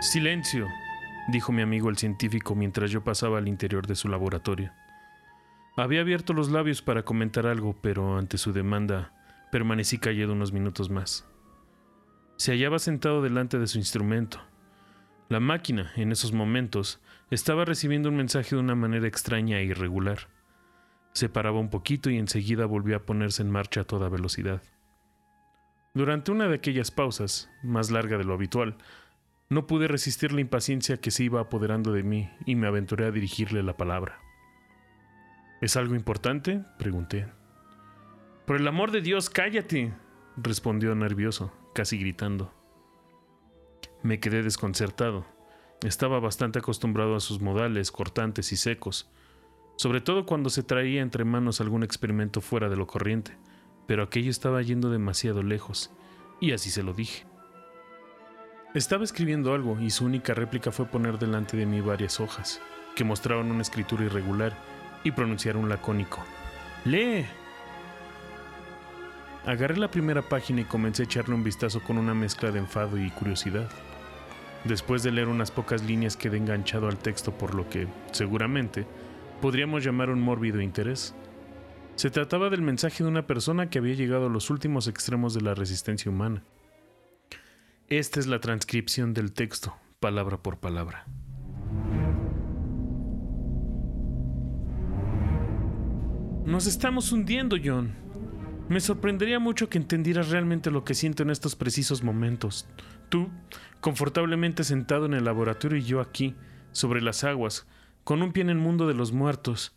[0.00, 0.66] Silencio,
[1.28, 4.72] dijo mi amigo el científico mientras yo pasaba al interior de su laboratorio.
[5.78, 9.12] Había abierto los labios para comentar algo, pero ante su demanda
[9.52, 11.24] permanecí callado unos minutos más.
[12.36, 14.40] Se hallaba sentado delante de su instrumento.
[15.28, 20.26] La máquina, en esos momentos, estaba recibiendo un mensaje de una manera extraña e irregular.
[21.12, 24.60] Se paraba un poquito y enseguida volvió a ponerse en marcha a toda velocidad.
[25.94, 28.78] Durante una de aquellas pausas, más larga de lo habitual,
[29.48, 33.12] no pude resistir la impaciencia que se iba apoderando de mí y me aventuré a
[33.12, 34.27] dirigirle la palabra.
[35.60, 36.62] ¿Es algo importante?
[36.78, 37.26] pregunté.
[38.46, 39.92] Por el amor de Dios, cállate,
[40.36, 41.52] respondió nervioso.
[41.74, 42.52] casi gritando.
[44.02, 45.26] Me quedé desconcertado.
[45.82, 49.10] Estaba bastante acostumbrado a sus modales cortantes y secos,
[49.76, 53.36] sobre todo cuando se traía entre manos algún experimento fuera de lo corriente,
[53.86, 55.92] pero aquello estaba yendo demasiado lejos,
[56.40, 57.26] y así se lo dije.
[58.74, 62.60] Estaba escribiendo algo y su única réplica fue poner delante de mí varias hojas,
[62.96, 64.56] que mostraban una escritura irregular
[65.04, 66.24] y pronunciar un lacónico.
[66.84, 67.26] ¡Lee!
[69.46, 72.98] Agarré la primera página y comencé a echarle un vistazo con una mezcla de enfado
[72.98, 73.68] y curiosidad.
[74.64, 78.86] Después de leer unas pocas líneas quedé enganchado al texto por lo que, seguramente,
[79.40, 81.14] podríamos llamar un mórbido interés.
[81.94, 85.40] Se trataba del mensaje de una persona que había llegado a los últimos extremos de
[85.40, 86.42] la resistencia humana.
[87.88, 91.06] Esta es la transcripción del texto, palabra por palabra.
[96.48, 97.94] Nos estamos hundiendo, John.
[98.70, 102.66] Me sorprendería mucho que entendieras realmente lo que siento en estos precisos momentos.
[103.10, 103.28] Tú,
[103.82, 106.36] confortablemente sentado en el laboratorio y yo aquí,
[106.72, 107.66] sobre las aguas,
[108.02, 109.74] con un pie en el mundo de los muertos.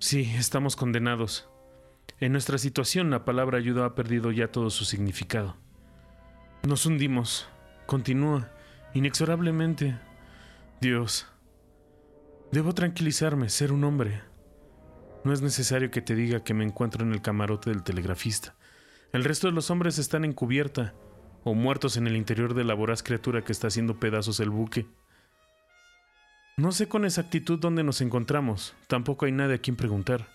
[0.00, 1.48] Sí, estamos condenados.
[2.18, 5.56] En nuestra situación la palabra ayuda ha perdido ya todo su significado.
[6.66, 7.48] Nos hundimos.
[7.86, 8.50] Continúa,
[8.94, 9.96] inexorablemente.
[10.80, 11.28] Dios.
[12.50, 14.27] Debo tranquilizarme, ser un hombre.
[15.24, 18.54] No es necesario que te diga que me encuentro en el camarote del telegrafista.
[19.12, 20.94] El resto de los hombres están en cubierta
[21.44, 24.86] o muertos en el interior de la voraz criatura que está haciendo pedazos el buque.
[26.56, 30.28] No sé con exactitud dónde nos encontramos, tampoco hay nadie a quien preguntar.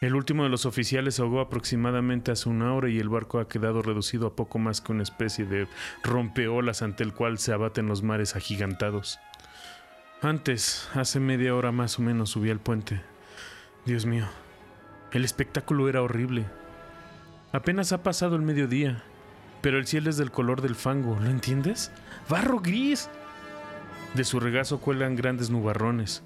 [0.00, 3.82] El último de los oficiales ahogó aproximadamente hace una hora y el barco ha quedado
[3.82, 5.68] reducido a poco más que una especie de
[6.02, 9.18] rompeolas ante el cual se abaten los mares agigantados.
[10.22, 13.02] Antes, hace media hora más o menos, subí al puente.
[13.86, 14.26] Dios mío,
[15.12, 16.44] el espectáculo era horrible.
[17.52, 19.02] Apenas ha pasado el mediodía,
[19.62, 21.90] pero el cielo es del color del fango, ¿lo entiendes?
[22.28, 23.08] ¡Barro gris!
[24.14, 26.22] De su regazo cuelgan grandes nubarrones.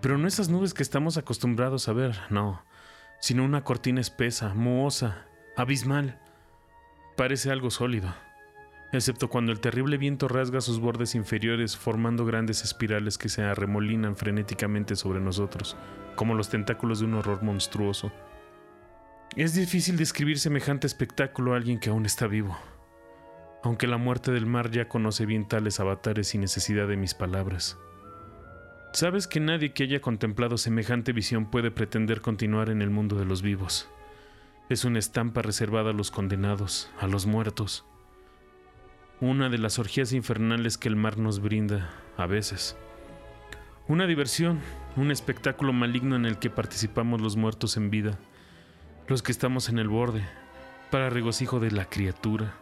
[0.00, 2.62] Pero no esas nubes que estamos acostumbrados a ver, no,
[3.20, 6.20] sino una cortina espesa, mohosa, abismal.
[7.16, 8.12] Parece algo sólido,
[8.98, 14.16] excepto cuando el terrible viento rasga sus bordes inferiores formando grandes espirales que se arremolinan
[14.16, 15.76] frenéticamente sobre nosotros,
[16.16, 18.12] como los tentáculos de un horror monstruoso.
[19.36, 22.56] Es difícil describir semejante espectáculo a alguien que aún está vivo,
[23.62, 27.78] aunque la muerte del mar ya conoce bien tales avatares sin necesidad de mis palabras.
[28.92, 33.24] Sabes que nadie que haya contemplado semejante visión puede pretender continuar en el mundo de
[33.24, 33.88] los vivos.
[34.68, 37.84] Es una estampa reservada a los condenados, a los muertos.
[39.24, 42.76] Una de las orgías infernales que el mar nos brinda, a veces.
[43.88, 44.60] Una diversión,
[44.96, 48.18] un espectáculo maligno en el que participamos los muertos en vida
[49.08, 50.22] los que estamos en el borde,
[50.90, 52.52] para regocijo de la criatura.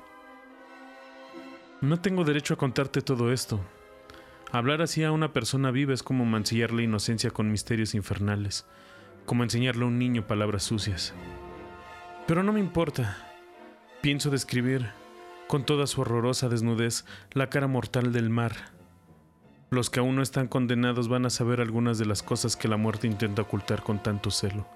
[1.80, 3.60] No tengo derecho a contarte todo esto.
[4.52, 8.66] Hablar así a una persona viva es como mancillar la inocencia con misterios infernales,
[9.26, 11.12] como enseñarle a un niño palabras sucias.
[12.28, 13.28] Pero no me importa.
[14.00, 14.90] Pienso describir,
[15.48, 18.52] con toda su horrorosa desnudez, la cara mortal del mar.
[19.70, 22.76] Los que aún no están condenados van a saber algunas de las cosas que la
[22.76, 24.66] muerte intenta ocultar con tanto celo.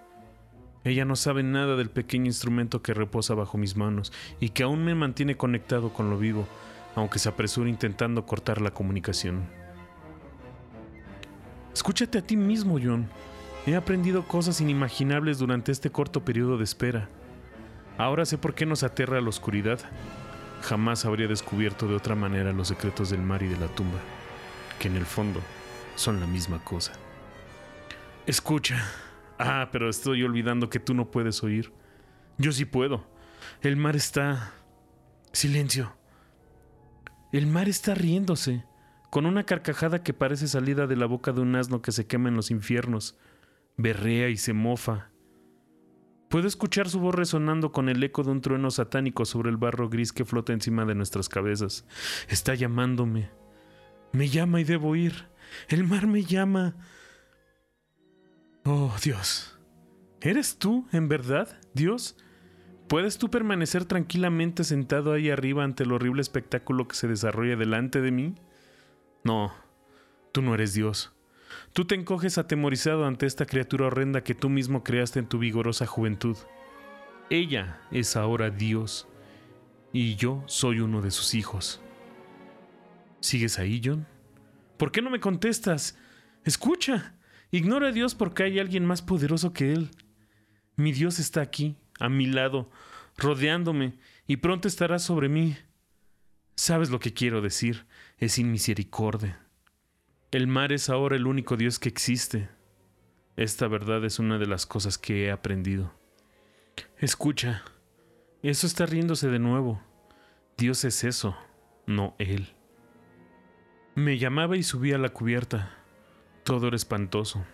[0.85, 4.85] Ella no sabe nada del pequeño instrumento que reposa bajo mis manos y que aún
[4.85, 6.46] me mantiene conectado con lo vivo,
[6.94, 9.44] aunque se apresura intentando cortar la comunicación.
[11.74, 13.09] Escúchate a ti mismo, John.
[13.66, 17.09] He aprendido cosas inimaginables durante este corto periodo de espera.
[17.98, 19.81] Ahora sé por qué nos aterra la oscuridad.
[20.62, 23.98] Jamás habría descubierto de otra manera los secretos del mar y de la tumba,
[24.78, 25.40] que en el fondo
[25.94, 26.92] son la misma cosa.
[28.26, 28.84] Escucha.
[29.38, 31.72] Ah, pero estoy olvidando que tú no puedes oír.
[32.38, 33.06] Yo sí puedo.
[33.60, 34.52] El mar está...
[35.32, 35.96] Silencio.
[37.32, 38.64] El mar está riéndose,
[39.10, 42.28] con una carcajada que parece salida de la boca de un asno que se quema
[42.28, 43.18] en los infiernos.
[43.76, 45.10] Berrea y se mofa.
[46.28, 49.88] Puedo escuchar su voz resonando con el eco de un trueno satánico sobre el barro
[49.88, 51.86] gris que flota encima de nuestras cabezas.
[52.28, 53.30] Está llamándome.
[54.12, 55.28] Me llama y debo ir.
[55.68, 56.74] El mar me llama.
[58.64, 59.58] Oh, Dios.
[60.20, 62.16] ¿Eres tú, en verdad, Dios?
[62.88, 68.00] ¿Puedes tú permanecer tranquilamente sentado ahí arriba ante el horrible espectáculo que se desarrolla delante
[68.00, 68.34] de mí?
[69.24, 69.52] No,
[70.32, 71.15] tú no eres Dios.
[71.72, 75.86] Tú te encoges atemorizado ante esta criatura horrenda que tú mismo creaste en tu vigorosa
[75.86, 76.36] juventud.
[77.30, 79.08] Ella es ahora Dios,
[79.92, 81.80] y yo soy uno de sus hijos.
[83.20, 84.06] ¿Sigues ahí, John?
[84.76, 85.98] ¿Por qué no me contestas?
[86.44, 87.14] Escucha.
[87.50, 89.90] Ignora a Dios porque hay alguien más poderoso que Él.
[90.76, 92.70] Mi Dios está aquí, a mi lado,
[93.16, 95.56] rodeándome, y pronto estarás sobre mí.
[96.54, 97.86] Sabes lo que quiero decir,
[98.18, 99.45] es sin misericordia.
[100.32, 102.48] El mar es ahora el único Dios que existe.
[103.36, 105.92] Esta verdad es una de las cosas que he aprendido.
[106.98, 107.62] Escucha,
[108.42, 109.80] eso está riéndose de nuevo.
[110.58, 111.36] Dios es eso,
[111.86, 112.54] no Él.
[113.94, 115.78] Me llamaba y subía a la cubierta.
[116.42, 117.44] Todo era espantoso.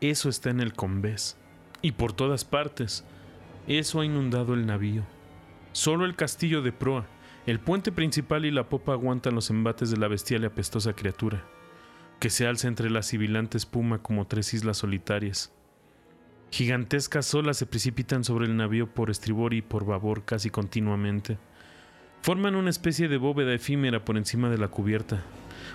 [0.00, 1.38] Eso está en el convés.
[1.80, 3.04] Y por todas partes.
[3.66, 5.04] Eso ha inundado el navío.
[5.72, 7.06] Solo el castillo de proa,
[7.46, 11.44] el puente principal y la popa aguantan los embates de la bestial y apestosa criatura,
[12.24, 15.52] que se alza entre la sibilante espuma como tres islas solitarias.
[16.50, 21.36] Gigantescas olas se precipitan sobre el navío por estribor y por babor casi continuamente.
[22.22, 25.22] Forman una especie de bóveda efímera por encima de la cubierta,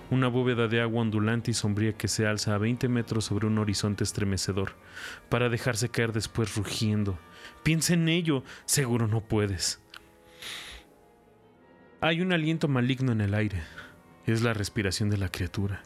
[0.09, 3.59] una bóveda de agua ondulante y sombría que se alza a 20 metros sobre un
[3.59, 4.71] horizonte estremecedor,
[5.29, 7.19] para dejarse caer después rugiendo.
[7.62, 9.83] Piensa en ello, seguro no puedes.
[12.01, 13.62] Hay un aliento maligno en el aire.
[14.25, 15.83] Es la respiración de la criatura.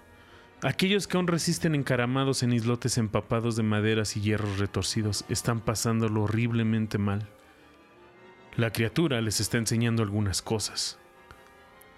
[0.64, 6.24] Aquellos que aún resisten encaramados en islotes empapados de maderas y hierros retorcidos están pasándolo
[6.24, 7.28] horriblemente mal.
[8.56, 10.98] La criatura les está enseñando algunas cosas.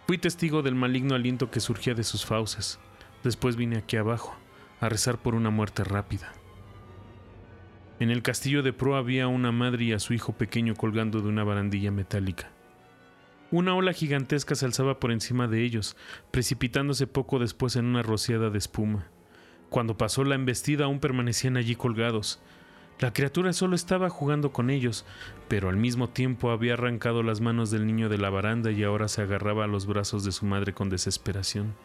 [0.07, 2.79] Fui testigo del maligno aliento que surgía de sus fauces.
[3.23, 4.35] Después vine aquí abajo,
[4.79, 6.33] a rezar por una muerte rápida.
[7.99, 11.27] En el castillo de Pro había una madre y a su hijo pequeño colgando de
[11.27, 12.54] una barandilla metálica.
[13.51, 15.95] Una ola gigantesca se alzaba por encima de ellos,
[16.31, 19.07] precipitándose poco después en una rociada de espuma.
[19.69, 22.41] Cuando pasó la embestida aún permanecían allí colgados.
[22.99, 25.05] La criatura solo estaba jugando con ellos,
[25.47, 29.07] pero al mismo tiempo había arrancado las manos del niño de la baranda y ahora
[29.07, 31.75] se agarraba a los brazos de su madre con desesperación.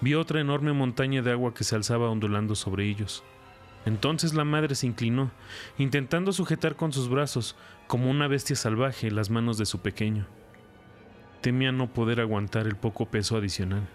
[0.00, 3.22] Vi otra enorme montaña de agua que se alzaba ondulando sobre ellos.
[3.86, 5.30] Entonces la madre se inclinó,
[5.78, 10.26] intentando sujetar con sus brazos, como una bestia salvaje, las manos de su pequeño.
[11.42, 13.86] Temía no poder aguantar el poco peso adicional.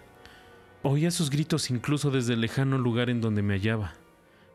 [0.82, 3.94] Oía sus gritos incluso desde el lejano lugar en donde me hallaba.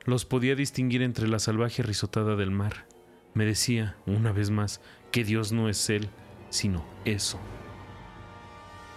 [0.06, 2.88] Los podía distinguir entre la salvaje risotada del mar.
[3.34, 4.80] Me decía, una vez más,
[5.12, 6.10] que Dios no es Él,
[6.50, 7.40] sino eso.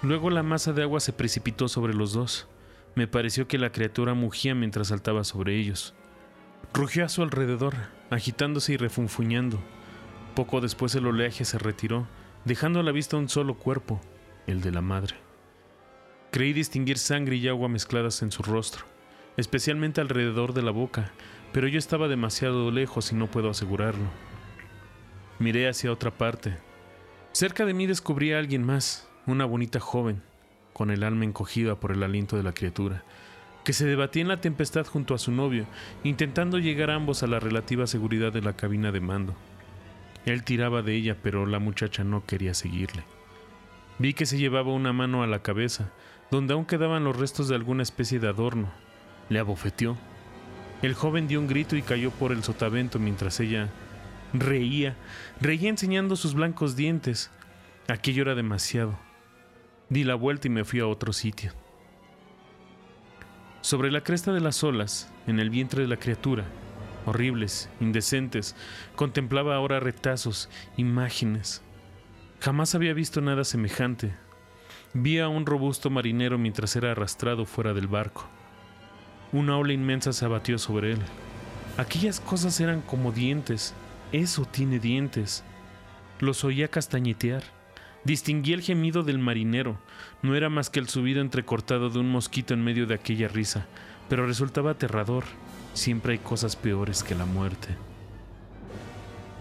[0.00, 2.46] Luego la masa de agua se precipitó sobre los dos.
[2.94, 5.94] Me pareció que la criatura mugía mientras saltaba sobre ellos.
[6.74, 7.74] Rugió a su alrededor,
[8.10, 9.58] agitándose y refunfuñando.
[10.34, 12.06] Poco después el oleaje se retiró,
[12.44, 14.00] dejando a la vista un solo cuerpo,
[14.46, 15.16] el de la madre.
[16.30, 18.84] Creí distinguir sangre y agua mezcladas en su rostro,
[19.36, 21.10] especialmente alrededor de la boca,
[21.52, 24.06] pero yo estaba demasiado lejos y no puedo asegurarlo.
[25.38, 26.58] Miré hacia otra parte.
[27.32, 30.22] Cerca de mí descubrí a alguien más, una bonita joven,
[30.74, 33.04] con el alma encogida por el aliento de la criatura,
[33.64, 35.66] que se debatía en la tempestad junto a su novio,
[36.04, 39.34] intentando llegar ambos a la relativa seguridad de la cabina de mando.
[40.24, 43.04] Él tiraba de ella, pero la muchacha no quería seguirle.
[43.98, 45.90] Vi que se llevaba una mano a la cabeza,
[46.30, 48.70] donde aún quedaban los restos de alguna especie de adorno.
[49.28, 49.96] Le abofeteó.
[50.82, 53.68] El joven dio un grito y cayó por el sotavento mientras ella
[54.32, 54.96] reía,
[55.40, 57.30] reía enseñando sus blancos dientes.
[57.88, 58.98] Aquello era demasiado.
[59.88, 61.52] Di la vuelta y me fui a otro sitio.
[63.68, 66.46] Sobre la cresta de las olas, en el vientre de la criatura,
[67.04, 68.56] horribles, indecentes,
[68.96, 71.60] contemplaba ahora retazos, imágenes.
[72.40, 74.14] Jamás había visto nada semejante.
[74.94, 78.26] Vi a un robusto marinero mientras era arrastrado fuera del barco.
[79.32, 81.00] Una ola inmensa se abatió sobre él.
[81.76, 83.74] Aquellas cosas eran como dientes.
[84.12, 85.44] Eso tiene dientes.
[86.20, 87.42] Los oía castañetear.
[88.04, 89.78] Distinguí el gemido del marinero.
[90.22, 93.66] No era más que el subido entrecortado de un mosquito en medio de aquella risa,
[94.08, 95.24] pero resultaba aterrador.
[95.74, 97.68] Siempre hay cosas peores que la muerte.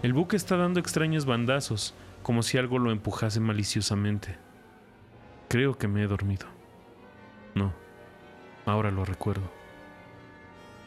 [0.02, 4.36] El buque está dando extraños bandazos, como si algo lo empujase maliciosamente.
[5.48, 6.46] Creo que me he dormido.
[7.54, 7.72] No,
[8.66, 9.50] ahora lo recuerdo.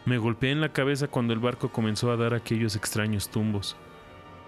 [0.05, 3.75] Me golpeé en la cabeza cuando el barco comenzó a dar aquellos extraños tumbos.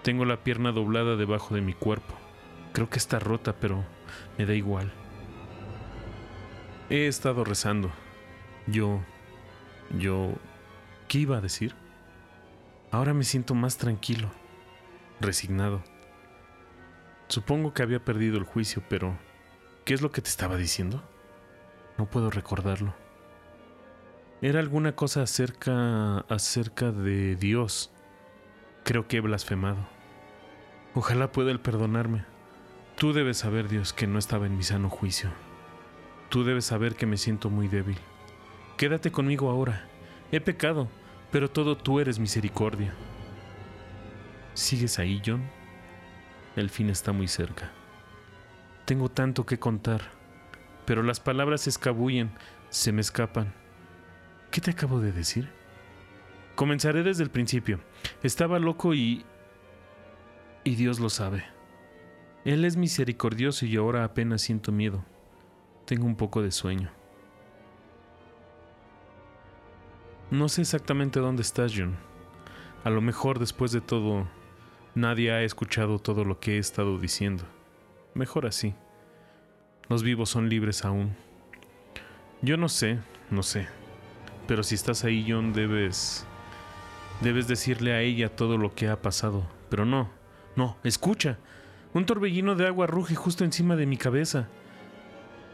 [0.02, 2.14] Tengo la pierna doblada debajo de mi cuerpo.
[2.74, 3.84] Creo que está rota, pero
[4.36, 4.92] me da igual.
[6.90, 7.92] He estado rezando.
[8.66, 9.00] Yo...
[9.96, 10.34] Yo...
[11.06, 11.76] ¿Qué iba a decir?
[12.90, 14.28] Ahora me siento más tranquilo,
[15.20, 15.84] resignado.
[17.28, 19.16] Supongo que había perdido el juicio, pero
[19.84, 21.00] ¿qué es lo que te estaba diciendo?
[21.96, 22.92] No puedo recordarlo.
[24.42, 27.92] Era alguna cosa acerca acerca de Dios.
[28.82, 29.86] Creo que he blasfemado.
[30.94, 32.33] Ojalá pueda él perdonarme.
[32.96, 35.30] Tú debes saber, Dios, que no estaba en mi sano juicio.
[36.28, 37.98] Tú debes saber que me siento muy débil.
[38.76, 39.88] Quédate conmigo ahora.
[40.30, 40.88] He pecado,
[41.32, 42.94] pero todo tú eres misericordia.
[44.54, 45.42] ¿Sigues ahí, John?
[46.54, 47.72] El fin está muy cerca.
[48.84, 50.12] Tengo tanto que contar,
[50.84, 52.30] pero las palabras se escabullen,
[52.68, 53.52] se me escapan.
[54.52, 55.50] ¿Qué te acabo de decir?
[56.54, 57.80] Comenzaré desde el principio.
[58.22, 59.24] Estaba loco y...
[60.62, 61.53] y Dios lo sabe.
[62.44, 65.02] Él es misericordioso y ahora apenas siento miedo.
[65.86, 66.90] Tengo un poco de sueño.
[70.30, 71.96] No sé exactamente dónde estás, John.
[72.82, 74.28] A lo mejor después de todo,
[74.94, 77.44] nadie ha escuchado todo lo que he estado diciendo.
[78.12, 78.74] Mejor así.
[79.88, 81.16] Los vivos son libres aún.
[82.42, 82.98] Yo no sé,
[83.30, 83.68] no sé.
[84.46, 86.26] Pero si estás ahí, John, debes...
[87.20, 89.46] Debes decirle a ella todo lo que ha pasado.
[89.70, 90.10] Pero no,
[90.56, 91.38] no, escucha.
[91.94, 94.48] Un torbellino de agua ruge justo encima de mi cabeza.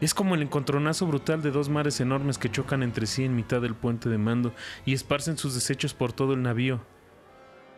[0.01, 3.61] Es como el encontronazo brutal de dos mares enormes que chocan entre sí en mitad
[3.61, 4.51] del puente de mando
[4.83, 6.81] y esparcen sus desechos por todo el navío.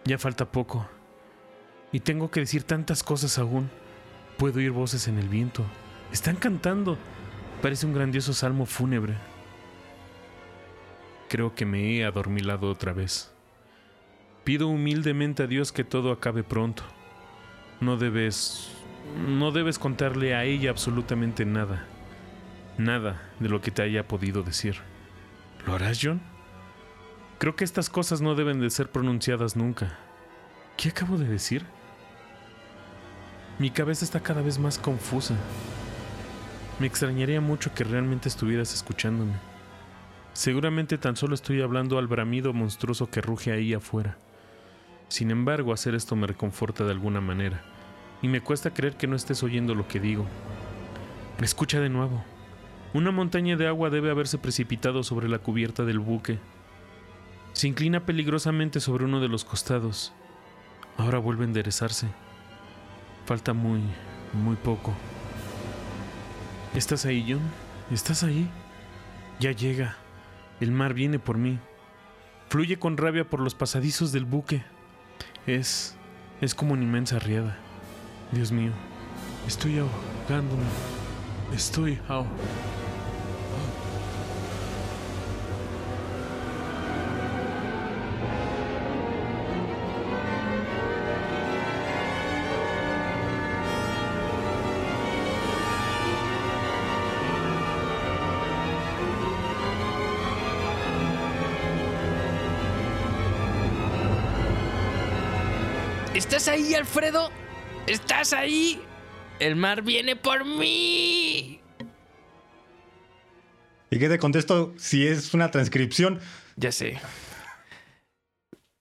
[0.05, 0.87] Ya falta poco.
[1.91, 3.69] Y tengo que decir tantas cosas aún.
[4.37, 5.65] Puedo oír voces en el viento.
[6.13, 6.97] Están cantando.
[7.61, 9.15] Parece un grandioso salmo fúnebre.
[11.27, 13.33] Creo que me he adormilado otra vez.
[14.45, 16.83] Pido humildemente a Dios que todo acabe pronto.
[17.83, 18.69] No debes...
[19.27, 21.85] No debes contarle a ella absolutamente nada.
[22.77, 24.77] Nada de lo que te haya podido decir.
[25.67, 26.21] ¿Lo harás, John?
[27.39, 29.97] Creo que estas cosas no deben de ser pronunciadas nunca.
[30.77, 31.65] ¿Qué acabo de decir?
[33.59, 35.35] Mi cabeza está cada vez más confusa.
[36.79, 39.33] Me extrañaría mucho que realmente estuvieras escuchándome.
[40.31, 44.17] Seguramente tan solo estoy hablando al bramido monstruoso que ruge ahí afuera.
[45.09, 47.61] Sin embargo, hacer esto me reconforta de alguna manera,
[48.23, 50.25] y me cuesta creer que no estés oyendo lo que digo.
[51.41, 52.23] Escucha de nuevo.
[52.93, 56.39] Una montaña de agua debe haberse precipitado sobre la cubierta del buque.
[57.51, 60.13] Se inclina peligrosamente sobre uno de los costados.
[60.97, 62.07] Ahora vuelve a enderezarse.
[63.25, 63.81] Falta muy,
[64.31, 64.93] muy poco.
[66.73, 67.41] ¿Estás ahí, John?
[67.91, 68.49] ¿Estás ahí?
[69.41, 69.97] Ya llega.
[70.61, 71.59] El mar viene por mí.
[72.47, 74.63] Fluye con rabia por los pasadizos del buque.
[75.45, 75.97] Es...
[76.39, 77.57] es como una inmensa riada.
[78.33, 78.71] Dios mío,
[79.47, 80.63] estoy ahogándome.
[81.53, 82.33] Estoy ahogando.
[106.15, 107.42] ¿Estás ahí, Alfredo?
[107.87, 108.81] ¿Estás ahí?
[109.39, 111.59] El mar viene por mí.
[113.89, 116.21] ¿Y qué te contesto si es una transcripción?
[116.55, 116.97] Ya sé.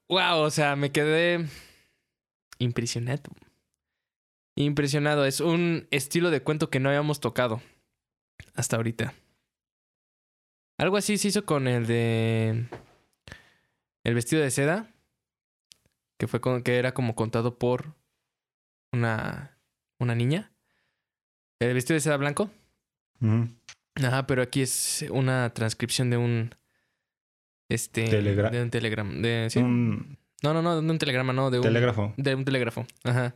[0.09, 1.49] Wow, o sea, me quedé
[2.59, 3.33] impresionado.
[4.55, 5.25] Impresionado.
[5.25, 7.61] Es un estilo de cuento que no habíamos tocado
[8.55, 9.15] hasta ahorita.
[10.79, 12.67] Algo así se hizo con el de
[14.05, 14.95] El vestido de seda,
[16.19, 18.01] que fue con, que era como contado por
[18.93, 19.59] una
[19.99, 20.53] una niña.
[21.61, 22.51] El vestido de seda blanco.
[23.95, 26.55] Ajá, pero aquí es una transcripción de un
[27.69, 29.61] este Telegra- de un telegram, de ¿sí?
[29.61, 32.13] Un No, no, no, de un telegrama, no, de un telégrafo.
[32.17, 32.87] de un telégrafo.
[33.05, 33.35] Ajá.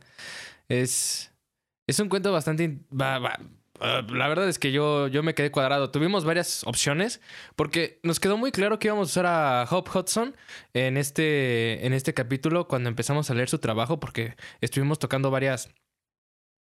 [0.67, 1.31] Es
[1.87, 3.39] es un cuento bastante in- va- va-
[3.79, 5.91] ah, la verdad es que yo, yo me quedé cuadrado.
[5.91, 7.21] Tuvimos varias opciones
[7.55, 10.35] porque nos quedó muy claro que íbamos a usar a Hope Hudson
[10.73, 15.69] en este, en este capítulo cuando empezamos a leer su trabajo porque estuvimos tocando varias,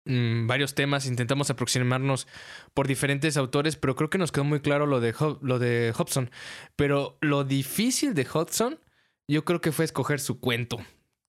[0.06, 2.28] mm, varios temas, intentamos aproximarnos
[2.74, 6.30] por diferentes autores, pero creo que nos quedó muy claro lo de, lo de Hobson.
[6.76, 8.80] Pero lo difícil de Hudson
[9.28, 10.78] yo creo que fue escoger su cuento.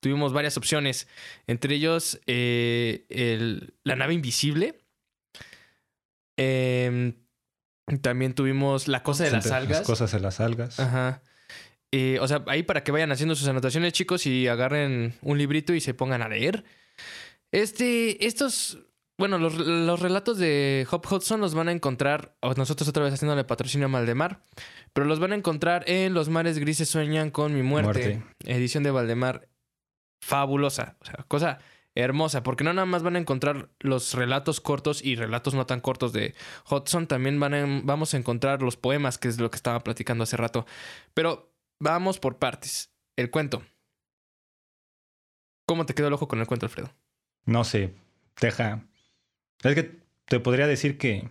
[0.00, 1.08] Tuvimos varias opciones,
[1.46, 4.78] entre ellos eh, el- La nave invisible.
[6.36, 7.14] Em,
[8.02, 9.82] también tuvimos La cosa de las algas.
[9.82, 10.78] cosas de las algas.
[10.80, 11.22] Ajá.
[11.92, 15.72] Eh, o sea, ahí para que vayan haciendo sus anotaciones, chicos, y agarren un librito
[15.72, 16.64] y se pongan a leer.
[17.52, 18.78] Este, estos,
[19.18, 23.14] bueno, los, los relatos de Hop Hudson los van a encontrar, o nosotros otra vez
[23.14, 24.42] haciéndole patrocinio a Maldemar,
[24.92, 28.22] pero los van a encontrar en Los mares grises sueñan con mi muerte, Muerte.
[28.44, 29.48] edición de Valdemar.
[30.20, 31.58] Fabulosa, o sea, cosa
[31.96, 35.80] hermosa, porque no nada más van a encontrar los relatos cortos y relatos no tan
[35.80, 36.34] cortos de
[36.70, 40.22] Hudson, también van a- vamos a encontrar los poemas, que es lo que estaba platicando
[40.24, 40.66] hace rato.
[41.14, 42.92] Pero vamos por partes.
[43.16, 43.64] El cuento.
[45.66, 46.92] ¿Cómo te quedó el ojo con el cuento, Alfredo?
[47.44, 47.94] No sé,
[48.40, 48.84] deja.
[49.62, 51.28] Es que te podría decir que,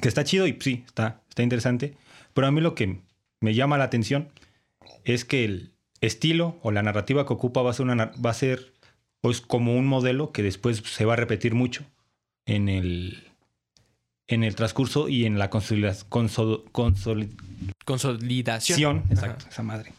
[0.00, 1.96] que está chido y sí, está, está interesante.
[2.34, 3.00] Pero a mí lo que
[3.40, 4.30] me llama la atención
[5.04, 8.34] es que el estilo o la narrativa que ocupa va a ser, una, va a
[8.34, 8.71] ser
[9.22, 11.84] o es como un modelo que después se va a repetir mucho
[12.46, 13.28] en el,
[14.26, 17.30] en el transcurso y en la consolida- consol- consoli-
[17.84, 19.04] Consolidación.
[19.10, 19.92] Exacto, esa madre.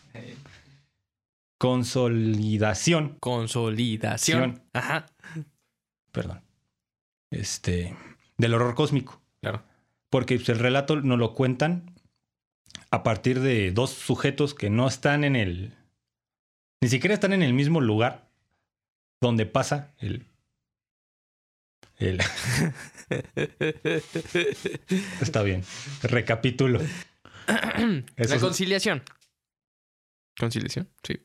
[1.58, 3.16] Consolidación.
[3.20, 4.62] Consolidación.
[4.74, 5.06] Ajá.
[6.12, 6.42] Perdón.
[7.32, 7.96] Este.
[8.38, 9.22] Del horror cósmico.
[9.42, 9.64] Claro.
[10.10, 11.92] Porque pues, el relato nos lo cuentan
[12.92, 15.74] a partir de dos sujetos que no están en el.
[16.82, 18.28] Ni siquiera están en el mismo lugar
[19.24, 20.28] donde pasa el.
[21.98, 22.22] el
[25.22, 25.64] está bien.
[26.04, 26.80] Recapitulo.
[26.82, 29.04] Eso es- Reconciliación.
[30.40, 31.20] Conciliación, sí.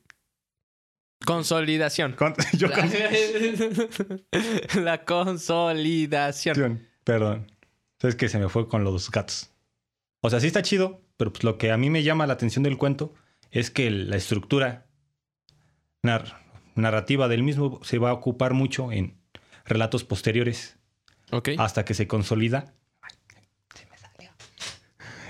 [1.24, 2.12] Consolidación.
[2.12, 2.90] Con- yo con-
[4.84, 6.86] La consolidación.
[7.04, 7.50] Perdón.
[8.00, 9.50] Es que se me fue con los gatos.
[10.20, 12.62] O sea, sí está chido, pero pues lo que a mí me llama la atención
[12.62, 13.14] del cuento
[13.50, 14.86] es que la estructura
[16.02, 16.36] nar-
[16.80, 19.16] narrativa del mismo se va a ocupar mucho en
[19.64, 20.76] relatos posteriores
[21.30, 21.50] Ok.
[21.58, 22.72] hasta que se consolida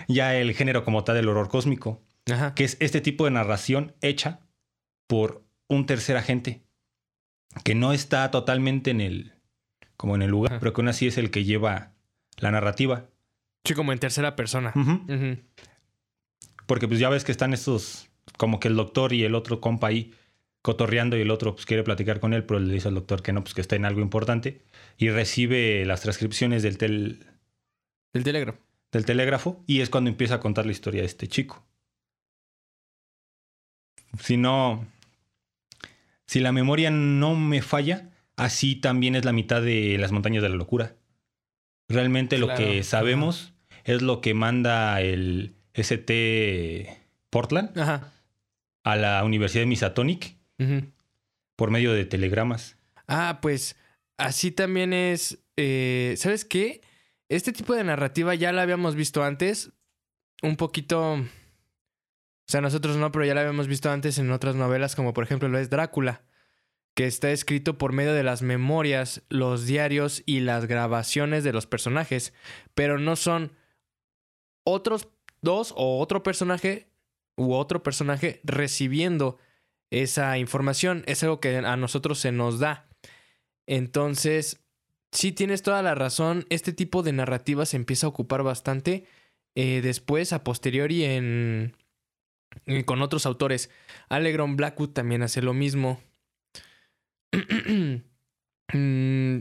[0.08, 2.00] ya el género como tal del horror cósmico,
[2.32, 2.54] Ajá.
[2.54, 4.40] que es este tipo de narración hecha
[5.06, 6.62] por un tercer agente
[7.64, 9.34] que no está totalmente en el
[9.96, 10.60] como en el lugar, Ajá.
[10.60, 11.92] pero que aún así es el que lleva
[12.36, 13.06] la narrativa.
[13.64, 14.72] Sí, como en tercera persona.
[16.66, 19.88] Porque pues ya ves que están estos, como que el doctor y el otro compa
[19.88, 20.14] ahí
[20.62, 23.32] cotorreando y el otro pues quiere platicar con él, pero le dice al doctor que
[23.32, 24.62] no, pues que está en algo importante
[24.96, 27.26] y recibe las transcripciones del, tel-
[28.12, 28.56] El Telegram.
[28.92, 31.64] del telégrafo y es cuando empieza a contar la historia de este chico.
[34.20, 34.86] Si no,
[36.26, 40.48] si la memoria no me falla, así también es la mitad de las montañas de
[40.48, 40.94] la locura.
[41.88, 43.52] Realmente lo que sabemos
[43.84, 46.98] es lo que manda el ST
[47.30, 48.12] Portland Ajá.
[48.84, 50.34] a la Universidad de Misatonic
[51.56, 52.76] Por medio de telegramas.
[53.06, 53.76] Ah, pues
[54.16, 55.38] así también es.
[55.56, 56.82] eh, ¿Sabes qué?
[57.28, 59.72] Este tipo de narrativa ya la habíamos visto antes.
[60.42, 61.14] Un poquito.
[61.14, 65.24] O sea, nosotros no, pero ya la habíamos visto antes en otras novelas, como por
[65.24, 66.22] ejemplo lo es Drácula,
[66.94, 71.66] que está escrito por medio de las memorias, los diarios y las grabaciones de los
[71.66, 72.32] personajes,
[72.74, 73.52] pero no son
[74.64, 75.08] otros
[75.42, 76.88] dos o otro personaje
[77.36, 79.38] u otro personaje recibiendo
[79.90, 81.04] esa información.
[81.06, 82.88] Es algo que a nosotros se nos da.
[83.66, 84.60] Entonces,
[85.12, 86.46] sí tienes toda la razón.
[86.50, 89.06] Este tipo de narrativa se empieza a ocupar bastante
[89.54, 91.76] eh, después, a posteriori, en,
[92.66, 93.70] en- con otros autores.
[94.08, 96.00] Allegron Blackwood también hace lo mismo.
[98.74, 99.38] Mm,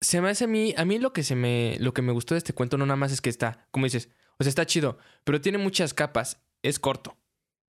[0.00, 2.34] se me hace a mí, a mí lo que se me, lo que me gustó
[2.34, 4.98] de este cuento no nada más es que está, como dices, o sea, está chido,
[5.24, 6.40] pero tiene muchas capas.
[6.62, 7.16] Es corto,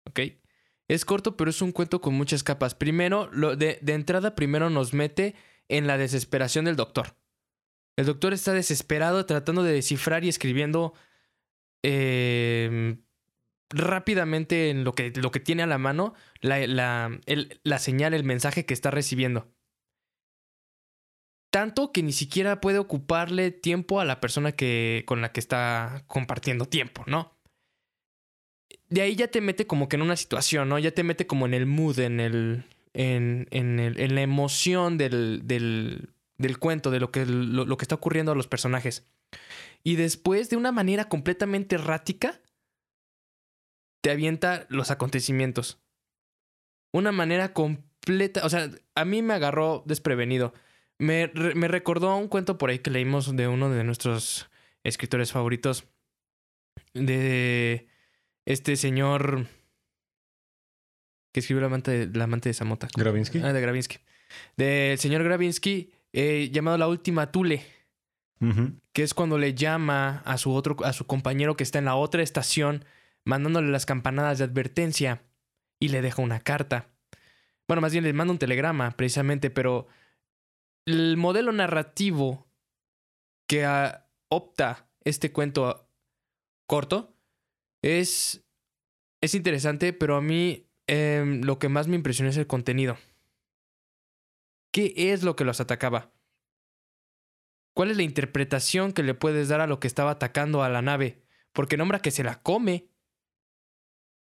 [0.07, 0.19] ¿ok?
[0.89, 2.73] Es corto, pero es un cuento con muchas capas.
[2.73, 5.35] Primero, lo de, entrada, primero nos mete
[5.67, 7.15] en la desesperación del doctor.
[7.95, 10.95] El doctor está desesperado tratando de descifrar y escribiendo
[11.83, 12.97] eh,
[13.69, 17.19] rápidamente en lo que, lo que tiene a la mano la, la,
[17.63, 19.53] la señal, el mensaje que está recibiendo.
[21.51, 26.03] Tanto que ni siquiera puede ocuparle tiempo a la persona que, con la que está
[26.07, 27.38] compartiendo tiempo, ¿no?
[28.89, 30.79] De ahí ya te mete como que en una situación, ¿no?
[30.79, 32.65] Ya te mete como en el mood, en el.
[32.93, 37.77] en, en, el- en la emoción del, del, del cuento, de lo que, lo, lo
[37.77, 39.05] que está ocurriendo a los personajes.
[39.83, 42.41] Y después, de una manera completamente errática,
[44.01, 45.79] te avienta los acontecimientos.
[46.91, 48.45] Una manera completa.
[48.45, 50.53] O sea, a mí me agarró desprevenido.
[50.97, 54.49] Me, me recordó un cuento por ahí que leímos de uno de nuestros
[54.83, 55.85] escritores favoritos.
[56.93, 57.87] De
[58.49, 59.45] este señor
[61.31, 62.87] que escribió La amante de, la amante de Samota.
[62.97, 63.39] Gravinsky.
[63.43, 63.97] Ah, de Gravinsky.
[64.57, 67.63] Del señor Gravinsky, eh, llamado La Última Tule,
[68.91, 71.95] que es cuando le llama a su otro, a su compañero que está en la
[71.95, 72.85] otra estación,
[73.23, 75.21] mandándole las campanadas de advertencia
[75.79, 76.87] y le deja una carta.
[77.67, 79.87] Bueno, más bien le manda un telegrama, precisamente, pero
[80.87, 82.47] el modelo narrativo
[83.47, 85.87] que ah, opta este cuento
[86.65, 87.18] corto
[87.81, 88.45] es,
[89.21, 92.97] es interesante, pero a mí em, lo que más me impresionó es el contenido.
[94.71, 96.11] ¿Qué es lo que los atacaba?
[97.73, 100.81] ¿Cuál es la interpretación que le puedes dar a lo que estaba atacando a la
[100.81, 101.23] nave?
[101.53, 102.89] Porque nombra que se la come,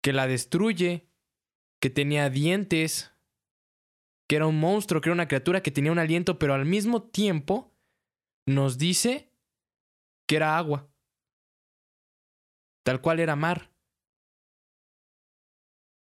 [0.02, 1.08] que la destruye,
[1.80, 3.14] que tenía dientes,
[4.28, 7.04] que era un monstruo, que era una criatura que tenía un aliento, pero al mismo
[7.04, 7.76] tiempo
[8.46, 9.30] nos dice
[10.28, 10.90] que era agua.
[12.84, 13.72] Tal cual era mar.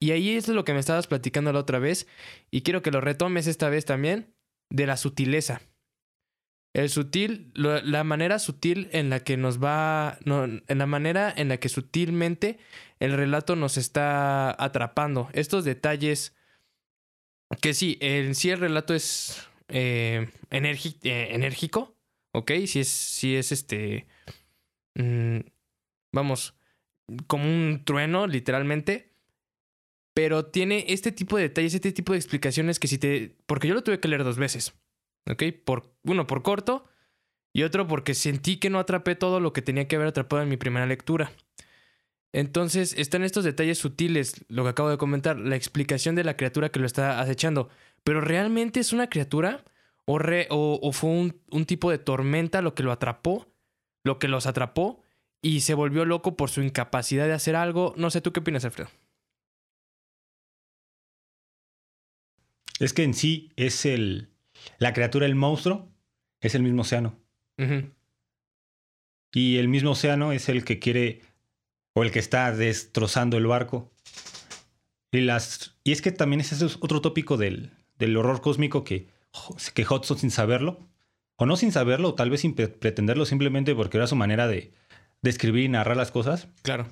[0.01, 2.09] Y ahí es lo que me estabas platicando la otra vez,
[2.51, 4.35] y quiero que lo retomes esta vez también,
[4.69, 5.63] de la sutileza.
[6.75, 11.59] El sutil, la manera sutil en la que nos va, en la manera en la
[11.59, 12.59] que sutilmente
[12.99, 15.29] el relato nos está atrapando.
[15.35, 16.35] Estos detalles
[17.61, 21.95] que sí, en sí el relato es eh, eh, enérgico,
[22.33, 22.53] ¿ok?
[22.67, 24.07] Si es, si es este,
[24.95, 25.41] mm,
[26.13, 26.55] vamos,
[27.27, 29.13] como un trueno, literalmente.
[30.15, 33.37] Pero tiene este tipo de detalles, este tipo de explicaciones que si te...
[33.47, 34.75] Porque yo lo tuve que leer dos veces,
[35.31, 35.43] ¿ok?
[35.65, 36.85] Por, uno, por corto
[37.55, 40.49] y otro porque sentí que no atrapé todo lo que tenía que haber atrapado en
[40.49, 41.33] mi primera lectura.
[42.33, 46.71] Entonces están estos detalles sutiles, lo que acabo de comentar, la explicación de la criatura
[46.71, 47.69] que lo está acechando.
[48.05, 49.65] Pero realmente es una criatura
[50.07, 50.19] o,
[50.83, 53.47] o, fue un, un, tipo de tormenta lo que lo atrapó,
[54.03, 55.03] lo que los atrapó
[55.43, 57.93] y se volvió loco por su incapacidad de hacer algo.
[57.97, 58.89] No sé, ¿tú qué opinas, Alfredo?
[62.79, 64.31] Es que en sí es el.
[64.79, 65.89] La criatura, el monstruo,
[66.41, 67.19] es el mismo océano.
[69.33, 71.23] Y el mismo océano es el que quiere
[71.95, 73.93] o el que está destrozando el barco.
[75.13, 79.09] Y, las, y es que también ese es otro tópico del, del horror cósmico que,
[79.75, 80.81] que Hudson sin saberlo,
[81.37, 84.73] o no sin saberlo, o tal vez sin pretenderlo, simplemente porque era su manera de,
[85.23, 86.49] de escribir y narrar las cosas.
[86.63, 86.87] Claro.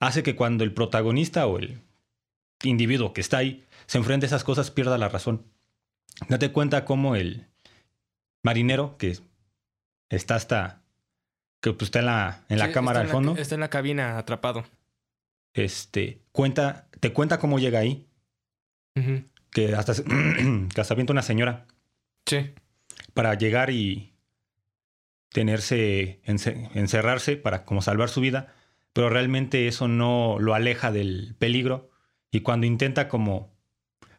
[0.00, 1.80] Hace que cuando el protagonista o el
[2.62, 5.44] individuo que está ahí se enfrenta a esas cosas pierda la razón.
[6.28, 7.46] Date cuenta cómo el
[8.42, 9.18] marinero que
[10.08, 10.82] está hasta
[11.60, 13.36] que pues, está en la, en la cámara al fondo.
[13.36, 14.64] está en la cabina atrapado.
[15.54, 18.06] Este, cuenta, te cuenta cómo llega ahí.
[19.50, 19.94] Que hasta,
[20.74, 21.66] que hasta avienta una señora.
[22.26, 22.52] Sí.
[23.14, 24.11] Para llegar y
[25.32, 28.54] tenerse, encerrarse para como salvar su vida.
[28.92, 31.90] Pero realmente eso no lo aleja del peligro.
[32.30, 33.54] Y cuando intenta como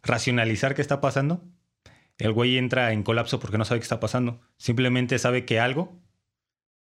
[0.01, 1.43] racionalizar qué está pasando,
[2.17, 4.41] el güey entra en colapso porque no sabe qué está pasando.
[4.57, 6.03] Simplemente sabe que algo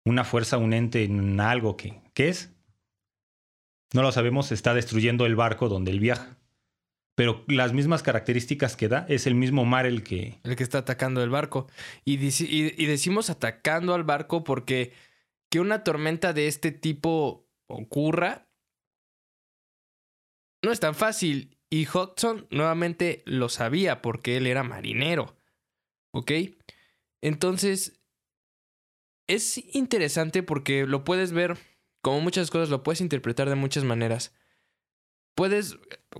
[0.05, 2.53] una fuerza, un ente, en algo que, ¿qué es?
[3.93, 6.37] No lo sabemos, está destruyendo el barco donde él viaja.
[7.15, 10.39] Pero las mismas características que da es el mismo mar el que...
[10.43, 11.67] El que está atacando el barco.
[12.05, 14.93] Y, y decimos atacando al barco porque
[15.51, 18.47] que una tormenta de este tipo ocurra
[20.63, 21.59] no es tan fácil.
[21.69, 25.37] Y Hudson nuevamente lo sabía porque él era marinero.
[26.11, 26.31] ¿Ok?
[27.21, 27.99] Entonces,
[29.27, 31.57] es interesante porque lo puedes ver
[32.03, 34.35] como muchas cosas, lo puedes interpretar de muchas maneras.
[35.35, 35.77] Puedes,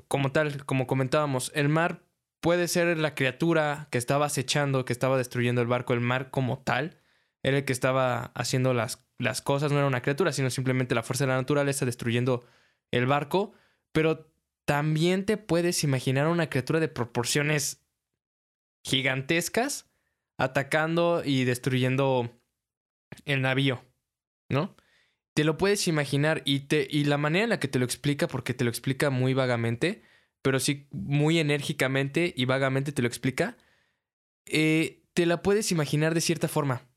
[0.07, 2.03] como tal, como comentábamos, el mar
[2.41, 6.59] puede ser la criatura que estaba acechando, que estaba destruyendo el barco, el mar como
[6.59, 6.99] tal,
[7.41, 11.03] era el que estaba haciendo las, las cosas, no era una criatura, sino simplemente la
[11.03, 12.45] fuerza de la naturaleza destruyendo
[12.91, 13.53] el barco,
[13.91, 14.31] pero
[14.65, 17.85] también te puedes imaginar una criatura de proporciones
[18.83, 19.89] gigantescas
[20.37, 22.31] atacando y destruyendo
[23.25, 23.83] el navío,
[24.49, 24.75] ¿no?
[25.33, 28.27] Te lo puedes imaginar y, te, y la manera en la que te lo explica,
[28.27, 30.03] porque te lo explica muy vagamente,
[30.41, 33.57] pero sí muy enérgicamente y vagamente te lo explica,
[34.45, 36.87] eh, te la puedes imaginar de cierta forma.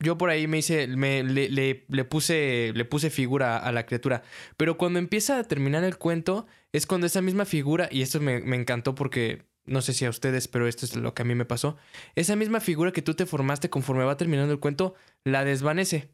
[0.00, 4.24] Yo por ahí me hice, me, le, le, puse, le puse figura a la criatura.
[4.56, 8.40] Pero cuando empieza a terminar el cuento, es cuando esa misma figura, y esto me,
[8.40, 11.36] me encantó porque no sé si a ustedes, pero esto es lo que a mí
[11.36, 11.76] me pasó,
[12.16, 16.10] esa misma figura que tú te formaste conforme va terminando el cuento, la desvanece,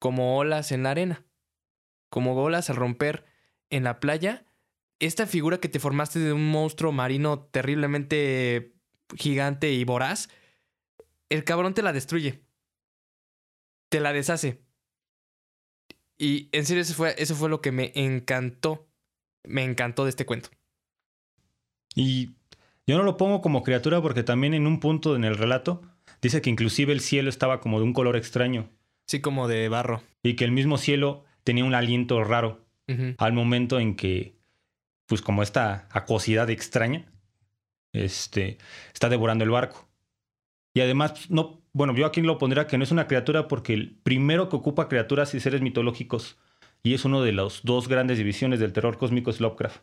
[0.00, 1.24] como olas en la arena,
[2.08, 3.24] como olas al romper
[3.68, 4.44] en la playa.
[4.98, 8.74] Esta figura que te formaste de un monstruo marino terriblemente
[9.16, 10.28] gigante y voraz,
[11.28, 12.42] el cabrón te la destruye,
[13.88, 14.60] te la deshace.
[16.18, 18.88] Y en serio, eso fue, eso fue lo que me encantó,
[19.44, 20.50] me encantó de este cuento.
[21.94, 22.30] Y
[22.86, 25.82] yo no lo pongo como criatura porque también en un punto en el relato
[26.20, 28.70] dice que inclusive el cielo estaba como de un color extraño.
[29.10, 30.04] Sí, como de barro.
[30.22, 32.64] Y que el mismo cielo tenía un aliento raro
[33.18, 34.36] al momento en que,
[35.06, 37.06] pues como esta acuosidad extraña,
[37.92, 38.58] este,
[38.94, 39.88] está devorando el barco.
[40.74, 43.96] Y además, no, bueno, yo aquí lo pondría que no es una criatura porque el
[44.00, 46.38] primero que ocupa criaturas y seres mitológicos,
[46.84, 49.82] y es uno de las dos grandes divisiones del terror cósmico, es Lovecraft.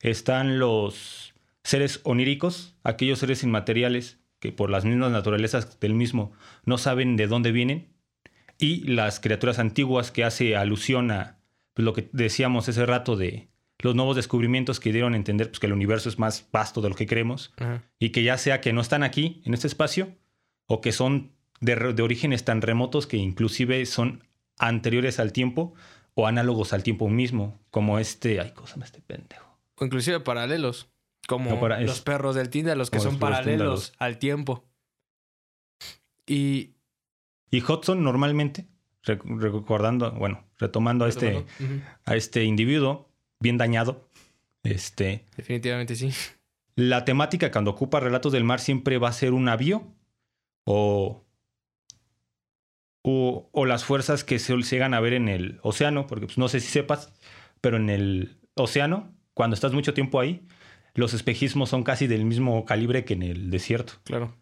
[0.00, 1.32] Están los
[1.64, 6.32] seres oníricos, aquellos seres inmateriales que por las mismas naturalezas del mismo
[6.66, 7.88] no saben de dónde vienen,
[8.60, 11.38] y las criaturas antiguas que hace alusión a
[11.74, 13.48] pues, lo que decíamos ese rato de
[13.78, 16.90] los nuevos descubrimientos que dieron a entender pues, que el universo es más vasto de
[16.90, 17.52] lo que creemos,
[17.98, 20.14] y que ya sea que no están aquí, en este espacio,
[20.66, 24.22] o que son de, de orígenes tan remotos que inclusive son
[24.58, 25.72] anteriores al tiempo,
[26.14, 29.58] o análogos al tiempo mismo, como este, ay, cosa este pendejo.
[29.76, 30.90] O inclusive paralelos.
[31.26, 34.66] Como No, para- es- los perros del Tinder, los que son los paralelos al tiempo.
[36.26, 36.74] Y.
[37.50, 38.66] Y Hudson normalmente,
[39.04, 41.44] rec- recordando, bueno, retomando a este,
[42.04, 44.08] a este individuo bien dañado,
[44.62, 46.10] este, Definitivamente sí.
[46.76, 49.84] la temática cuando ocupa relatos del mar siempre va a ser un navío
[50.64, 51.24] o,
[53.02, 56.48] o, o las fuerzas que se llegan a ver en el océano, porque pues, no
[56.48, 57.12] sé si sepas,
[57.60, 60.46] pero en el océano, cuando estás mucho tiempo ahí,
[60.94, 63.94] los espejismos son casi del mismo calibre que en el desierto.
[64.04, 64.36] Claro.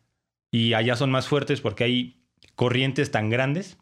[0.51, 2.18] Y allá son más fuertes porque hay
[2.55, 3.79] corrientes tan grandes.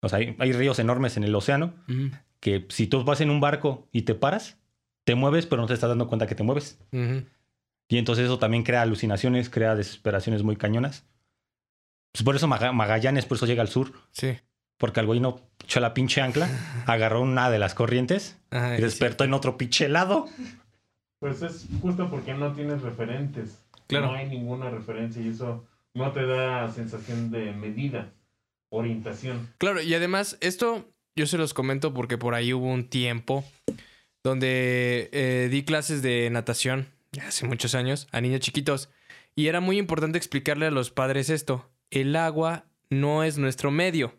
[0.00, 1.74] O sea, hay, hay ríos enormes en el océano
[2.40, 4.58] que si tú vas en un barco y te paras,
[5.04, 6.78] te mueves, pero no te estás dando cuenta que te mueves.
[7.88, 11.04] Y entonces eso también crea alucinaciones, crea desesperaciones muy cañonas.
[12.12, 13.92] Pues por eso Maga- Magallanes, por eso llega al sur.
[14.10, 14.36] Sí.
[14.76, 16.48] Porque al güey no echó la pinche ancla,
[16.86, 20.26] agarró una de las corrientes Ajá, y y despertó en otro pinche lado.
[21.20, 23.64] Pues es justo porque no tienes referentes.
[23.86, 24.06] Claro.
[24.08, 25.64] No hay ninguna referencia y eso
[25.94, 28.12] no te da sensación de medida,
[28.70, 29.48] orientación.
[29.58, 33.44] Claro, y además, esto yo se los comento porque por ahí hubo un tiempo
[34.24, 36.88] donde eh, di clases de natación,
[37.20, 38.88] hace muchos años, a niños chiquitos.
[39.34, 41.70] Y era muy importante explicarle a los padres esto.
[41.90, 44.14] El agua no es nuestro medio.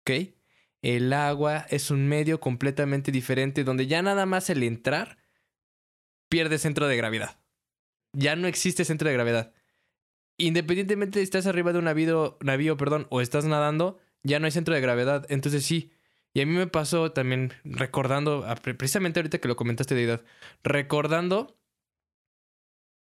[0.00, 0.34] ¿Ok?
[0.82, 5.18] El agua es un medio completamente diferente donde ya nada más el entrar
[6.28, 7.38] pierde centro de gravedad.
[8.12, 9.52] Ya no existe centro de gravedad.
[10.40, 14.46] Independientemente de si estás arriba de un navío, navío perdón, o estás nadando, ya no
[14.46, 15.26] hay centro de gravedad.
[15.28, 15.92] Entonces sí.
[16.32, 20.22] Y a mí me pasó también recordando, precisamente ahorita que lo comentaste de edad,
[20.62, 21.58] recordando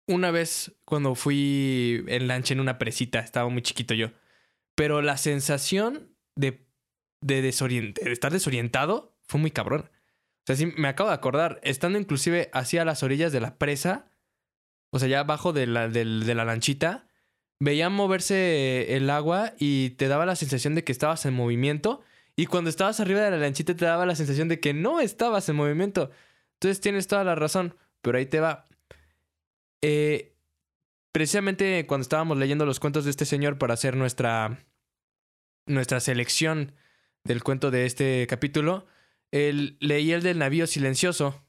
[0.06, 4.12] una vez cuando fui en lancha en una presita, estaba muy chiquito yo,
[4.74, 6.66] pero la sensación de,
[7.20, 9.82] de, de estar desorientado fue muy cabrón.
[9.82, 14.10] O sea, sí, me acabo de acordar, estando inclusive hacia las orillas de la presa,
[14.90, 17.07] o sea, ya abajo de la, de la lanchita,
[17.60, 22.02] veía moverse el agua y te daba la sensación de que estabas en movimiento.
[22.36, 25.48] Y cuando estabas arriba de la lanchita te daba la sensación de que no estabas
[25.48, 26.10] en movimiento.
[26.54, 28.66] Entonces tienes toda la razón, pero ahí te va.
[29.82, 30.36] Eh,
[31.12, 34.64] precisamente cuando estábamos leyendo los cuentos de este señor para hacer nuestra,
[35.66, 36.72] nuestra selección
[37.24, 38.86] del cuento de este capítulo,
[39.30, 41.44] él, leí el del navío silencioso,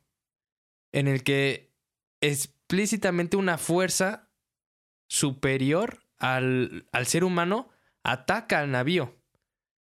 [0.92, 1.72] en el que
[2.22, 4.29] explícitamente una fuerza
[5.10, 7.68] superior al, al ser humano
[8.04, 9.18] ataca al navío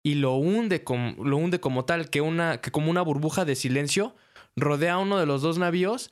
[0.02, 3.54] y lo hunde, com- lo hunde como tal, que, una, que como una burbuja de
[3.54, 4.16] silencio
[4.56, 6.10] rodea a uno de los dos navíos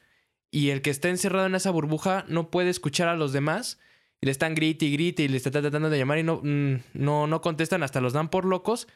[0.51, 3.81] y el que está encerrado en esa burbuja no puede escuchar a los demás
[4.21, 6.75] y le están grite y grite y le está tratando de llamar y no, mm,
[6.93, 8.89] no, no contestan, hasta los dan por locos.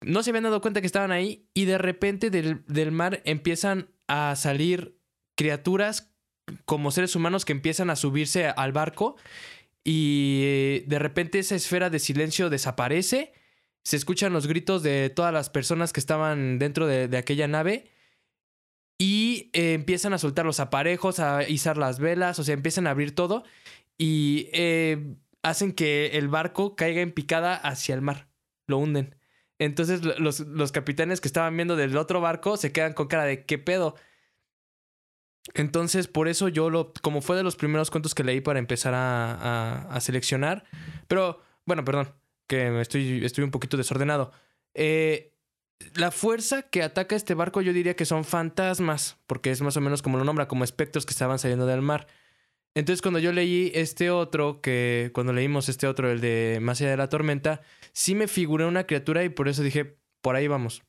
[0.00, 3.88] No se habían dado cuenta que estaban ahí y de repente del, del mar empiezan
[4.08, 4.98] a salir
[5.36, 6.11] criaturas
[6.64, 9.16] como seres humanos que empiezan a subirse al barco
[9.84, 13.32] y eh, de repente esa esfera de silencio desaparece.
[13.84, 17.90] Se escuchan los gritos de todas las personas que estaban dentro de, aquella nave
[18.98, 22.90] y eh, empiezan a soltar los aparejos, a izar las velas, o sea, empiezan a
[22.90, 23.42] abrir todo
[23.98, 28.28] y eh, hacen que el barco caiga en picada hacia el mar.
[28.68, 29.16] Lo hunden.
[29.58, 33.24] Entonces lo- los, los capitanes que estaban viendo del otro barco se quedan con cara
[33.24, 33.96] de ¿qué pedo?
[35.54, 38.94] Entonces, por eso yo lo, como fue de los primeros cuentos que leí para empezar
[38.94, 40.64] a, a- seleccionar,
[41.08, 42.14] pero bueno, perdón,
[42.46, 44.32] que estoy, estoy un poquito desordenado.
[44.74, 45.32] Eh,
[45.94, 49.80] la fuerza que ataca este barco yo diría que son fantasmas, porque es más o
[49.80, 52.06] menos como lo nombra, como espectros que estaban saliendo del mar.
[52.74, 56.90] Entonces cuando yo leí este otro, que cuando leímos este otro, el de Más allá
[56.90, 57.60] de la tormenta,
[57.92, 60.82] sí me figuré una criatura y por eso dije, por ahí vamos.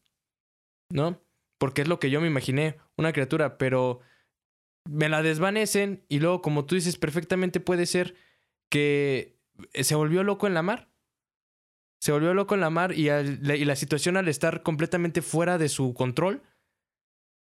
[0.89, 1.21] ¿No?
[1.57, 3.99] Porque es lo que yo me imaginé, una criatura, pero
[4.85, 8.15] me la desvanecen y luego, como tú dices, perfectamente puede ser
[8.69, 9.39] que
[9.73, 10.89] se volvió loco en la mar.
[11.99, 15.21] Se volvió loco en la mar y, al- la, y la situación al estar completamente
[15.21, 16.43] fuera de su control,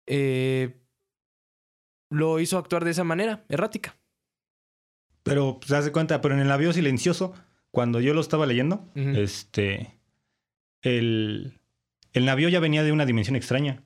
[0.06, 0.80] eh,
[2.10, 3.96] lo hizo actuar de esa manera, errática.
[5.22, 7.32] Pero se hace cuenta, pero en el navío silencioso,
[7.70, 9.98] cuando yo lo estaba leyendo, este.
[10.82, 11.60] El,
[12.12, 13.82] el navío ya venía de una dimensión extraña.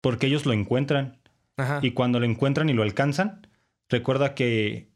[0.00, 1.20] Porque ellos lo encuentran.
[1.56, 1.80] Ajá.
[1.82, 3.46] Y cuando lo encuentran y lo alcanzan,
[3.88, 4.88] recuerda que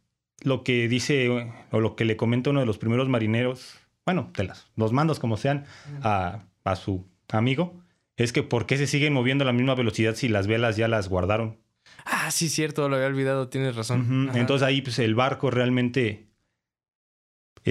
[0.42, 1.28] lo que dice
[1.70, 5.18] o lo que le comenta uno de los primeros marineros, bueno, de las, los mandos
[5.18, 5.64] como sean,
[6.02, 7.74] a, a su amigo,
[8.16, 10.88] es que por qué se siguen moviendo a la misma velocidad si las velas ya
[10.88, 11.58] las guardaron.
[12.04, 14.30] Ah, sí, cierto, lo había olvidado, tienes razón.
[14.34, 16.27] Entonces ahí pues el barco realmente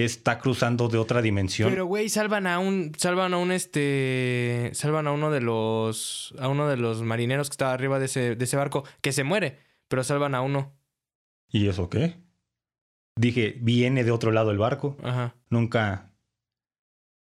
[0.04, 1.70] está cruzando de otra dimensión.
[1.70, 2.92] Pero, güey, salvan a un.
[2.96, 4.70] Salvan a un este.
[4.74, 6.34] Salvan a uno de los.
[6.38, 8.84] A uno de los marineros que estaba arriba de ese, de ese barco.
[9.00, 9.58] Que se muere.
[9.88, 10.74] Pero salvan a uno.
[11.50, 12.16] ¿Y eso qué?
[13.16, 14.96] Dije, viene de otro lado el barco.
[15.02, 15.34] Ajá.
[15.50, 16.12] Nunca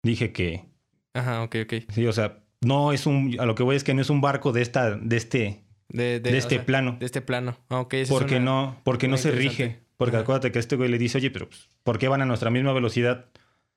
[0.04, 0.66] dije que.
[1.14, 1.74] Ajá, ok, ok.
[1.94, 3.36] Sí, o sea, no es un.
[3.40, 6.16] A lo que voy es que no es un barco de esta, de este, De,
[6.18, 6.98] este sea, plano.
[7.00, 7.58] De este plano.
[7.70, 7.94] Ah, ok.
[7.94, 9.85] esa es Porque una- no, porque no se rige.
[9.98, 12.50] Porque acuérdate que este güey le dice, oye, pero pues, ¿por qué van a nuestra
[12.50, 13.26] misma velocidad?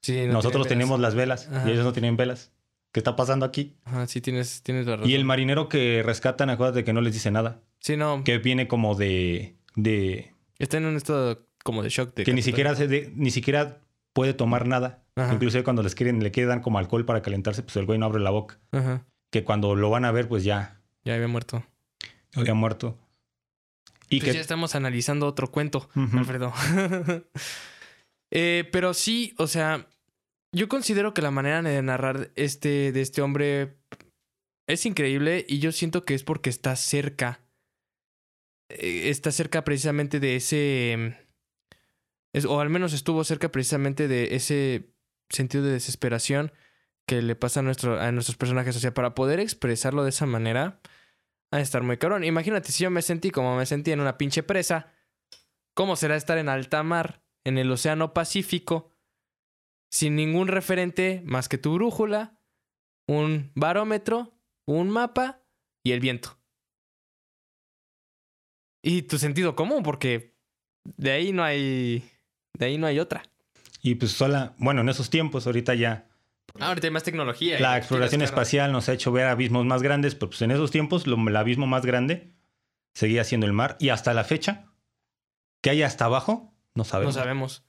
[0.02, 1.68] Sí, no Nosotros tenemos las velas Ajá.
[1.68, 2.52] y ellos no tienen velas.
[2.92, 3.76] ¿Qué está pasando aquí?
[3.84, 5.10] Ajá, sí, tienes, tienes la razón.
[5.10, 7.60] Y el marinero que rescatan, acuérdate que no les dice nada.
[7.80, 8.22] Sí, no.
[8.24, 9.56] Que viene como de.
[9.76, 12.14] de Está en un estado como de shock.
[12.14, 13.80] De que ni siquiera, se de- ni siquiera
[14.14, 15.02] puede tomar nada.
[15.16, 15.34] Ajá.
[15.34, 18.20] Inclusive cuando les quieren, le quedan como alcohol para calentarse, pues el güey no abre
[18.20, 18.58] la boca.
[18.72, 19.04] Ajá.
[19.30, 21.62] Que cuando lo van a ver, pues ya Ya había muerto.
[22.34, 22.96] había muerto.
[24.10, 24.34] Y Pues que.
[24.36, 25.88] ya estamos analizando otro cuento.
[25.94, 26.52] Alfredo.
[28.30, 29.88] Eh, pero sí, o sea,
[30.54, 33.78] yo considero que la manera de narrar este, de este hombre
[34.66, 37.40] es increíble y yo siento que es porque está cerca.
[38.70, 41.16] Eh, está cerca precisamente de ese.
[42.34, 44.92] es- o al menos estuvo cerca precisamente de ese
[45.30, 46.52] sentido de desesperación
[47.06, 48.76] que le pasa a, nuestro, a nuestros personajes.
[48.76, 50.80] O sea, para poder expresarlo de esa manera,
[51.56, 52.24] de estar muy cabrón.
[52.24, 54.92] Imagínate si yo me sentí como me sentí en una pinche presa.
[55.74, 58.92] ¿Cómo será estar en alta mar, en el Océano Pacífico,
[59.90, 62.40] sin ningún referente más que tu brújula,
[63.06, 65.42] un barómetro, un mapa
[65.84, 66.38] y el viento?
[68.82, 70.36] Y tu sentido común, porque
[70.84, 72.10] de ahí no hay.
[72.54, 73.22] De ahí no hay otra.
[73.82, 74.54] Y pues sola.
[74.58, 76.07] Bueno, en esos tiempos, ahorita ya.
[76.58, 77.58] Ah, ahorita hay más tecnología.
[77.60, 81.06] La exploración espacial nos ha hecho ver abismos más grandes, pero pues en esos tiempos
[81.06, 82.32] lo- el abismo más grande
[82.94, 83.76] seguía siendo el mar.
[83.80, 84.66] Y hasta la fecha,
[85.60, 87.14] que hay hasta abajo, no No sabemos.
[87.14, 87.64] sabemos.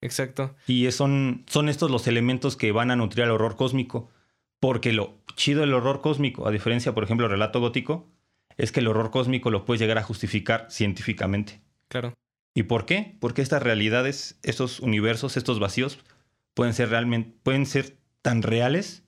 [0.00, 0.54] Exacto.
[0.66, 4.10] Y son, son estos los elementos que van a nutrir al horror cósmico.
[4.58, 8.10] Porque lo chido del horror cósmico, a diferencia, por ejemplo, del relato gótico,
[8.58, 11.62] es que el horror cósmico lo puedes llegar a justificar científicamente.
[11.88, 12.12] Claro.
[12.54, 13.16] ¿Y por qué?
[13.20, 15.98] Porque estas realidades, estos universos, estos vacíos,
[16.52, 19.02] pueden ser realmente, pueden ser tan reales,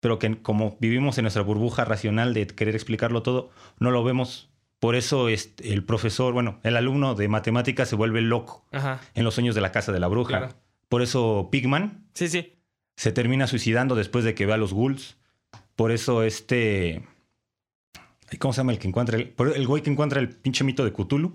[0.00, 4.48] pero que como vivimos en nuestra burbuja racional de querer explicarlo todo, no lo vemos.
[4.78, 9.00] Por eso este, el profesor, bueno, el alumno de matemáticas se vuelve loco Ajá.
[9.14, 10.38] en los sueños de la casa de la bruja.
[10.38, 10.54] Claro.
[10.88, 12.54] Por eso Pigman Sí, sí.
[12.96, 15.18] se termina suicidando después de que ve a los ghouls.
[15.76, 17.06] Por eso este...
[18.38, 19.18] ¿Cómo se llama el que encuentra?
[19.18, 21.34] El, el güey que encuentra el pinche mito de Cthulhu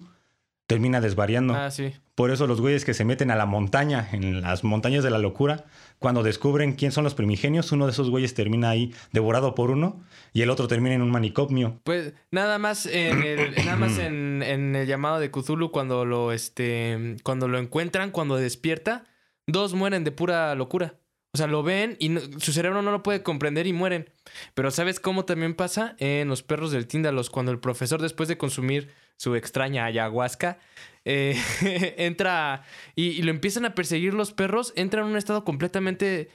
[0.65, 1.53] termina desvariando.
[1.53, 1.93] Ah, sí.
[2.15, 5.17] Por eso los güeyes que se meten a la montaña, en las montañas de la
[5.19, 5.65] locura,
[5.99, 10.03] cuando descubren quién son los primigenios, uno de esos güeyes termina ahí devorado por uno
[10.33, 11.79] y el otro termina en un manicomio.
[11.83, 16.31] Pues nada más en el, nada más en, en el llamado de Cthulhu cuando lo
[16.31, 19.05] este cuando lo encuentran, cuando despierta,
[19.47, 20.95] dos mueren de pura locura.
[21.33, 24.09] O sea, lo ven y no- su cerebro no lo puede comprender y mueren.
[24.53, 25.95] Pero ¿sabes cómo también pasa?
[25.99, 30.59] En los perros del Tíndalos, cuando el profesor después de consumir su extraña ayahuasca,
[31.05, 31.35] eh,
[31.97, 32.63] entra
[32.95, 36.29] y, lo empiezan a perseguir los perros, entra en un estado completamente...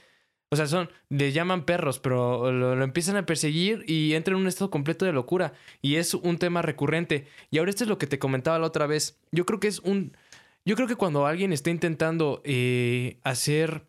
[0.53, 4.41] O sea, son, le llaman perros, pero lo, lo empiezan a perseguir y entra en
[4.41, 5.53] un estado completo de locura.
[5.81, 7.25] Y es un tema recurrente.
[7.51, 9.17] Y ahora esto es lo que te comentaba la otra vez.
[9.31, 10.17] Yo creo que es un...
[10.65, 13.87] Yo creo que cuando alguien está intentando eh, hacer...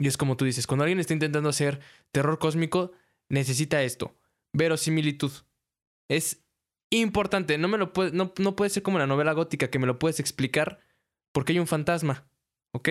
[0.00, 1.78] Y es como tú dices, cuando alguien está intentando hacer
[2.10, 2.90] terror cósmico,
[3.28, 4.16] necesita esto.
[4.52, 5.30] Verosimilitud.
[6.08, 6.42] Es
[6.90, 7.58] importante.
[7.58, 9.98] No me lo puede, no, no puede ser como la novela gótica que me lo
[9.98, 10.80] puedes explicar
[11.32, 12.28] porque hay un fantasma.
[12.72, 12.88] ¿Ok?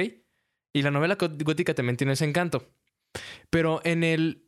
[0.74, 2.70] Y la novela gó- gótica también tiene ese encanto.
[3.50, 4.44] Pero en el.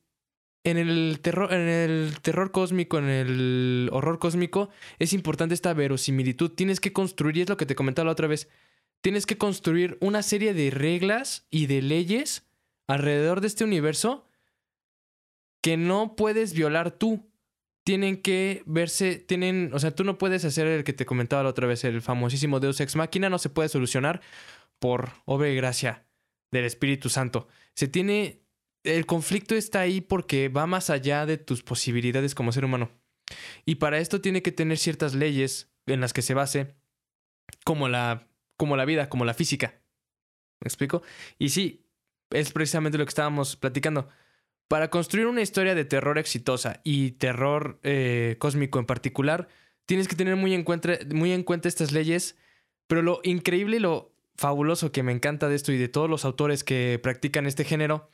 [0.66, 4.70] En el terror, en el terror cósmico, en el horror cósmico,
[5.00, 6.52] es importante esta verosimilitud.
[6.52, 8.50] Tienes que construir, y es lo que te comentaba la otra vez.
[9.02, 12.46] Tienes que construir una serie de reglas y de leyes
[12.88, 14.28] alrededor de este universo
[15.62, 17.29] que no puedes violar tú.
[17.90, 21.50] Tienen que verse, tienen, o sea, tú no puedes hacer el que te comentaba la
[21.50, 24.22] otra vez, el famosísimo Deus Ex Machina, no se puede solucionar
[24.78, 26.06] por obra y gracia
[26.52, 27.48] del Espíritu Santo.
[27.74, 28.44] Se tiene,
[28.84, 32.92] el conflicto está ahí porque va más allá de tus posibilidades como ser humano.
[33.66, 36.76] Y para esto tiene que tener ciertas leyes en las que se base,
[37.66, 39.82] como la, como la vida, como la física.
[40.62, 41.02] ¿Me explico?
[41.40, 41.88] Y sí,
[42.30, 44.10] es precisamente lo que estábamos platicando.
[44.70, 49.48] Para construir una historia de terror exitosa y terror eh, cósmico en particular,
[49.88, 52.38] tienes que tener muy en, cuenta, muy en cuenta estas leyes.
[52.86, 56.24] Pero lo increíble y lo fabuloso que me encanta de esto y de todos los
[56.24, 58.12] autores que practican este género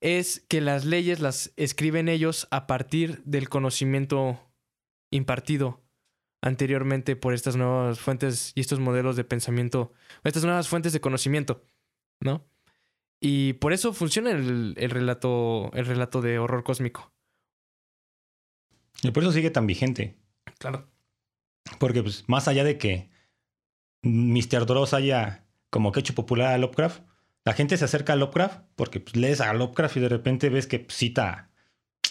[0.00, 4.40] es que las leyes las escriben ellos a partir del conocimiento
[5.12, 5.84] impartido
[6.40, 9.92] anteriormente por estas nuevas fuentes y estos modelos de pensamiento,
[10.24, 11.64] estas nuevas fuentes de conocimiento.
[12.18, 12.44] ¿no?
[13.24, 17.12] Y por eso funciona el, el relato, el relato de horror cósmico.
[19.04, 20.16] Y por eso sigue tan vigente.
[20.58, 20.88] Claro.
[21.78, 23.10] Porque pues, más allá de que
[24.02, 24.66] Mr.
[24.66, 27.04] Dross haya como que hecho popular a Lovecraft,
[27.44, 30.66] la gente se acerca a Lovecraft porque pues, lees a Lovecraft y de repente ves
[30.66, 31.52] que cita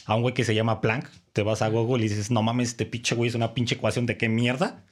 [0.05, 1.09] a un güey que se llama Planck.
[1.33, 4.05] Te vas a Google y dices, no mames, este pinche güey es una pinche ecuación
[4.05, 4.85] de qué mierda.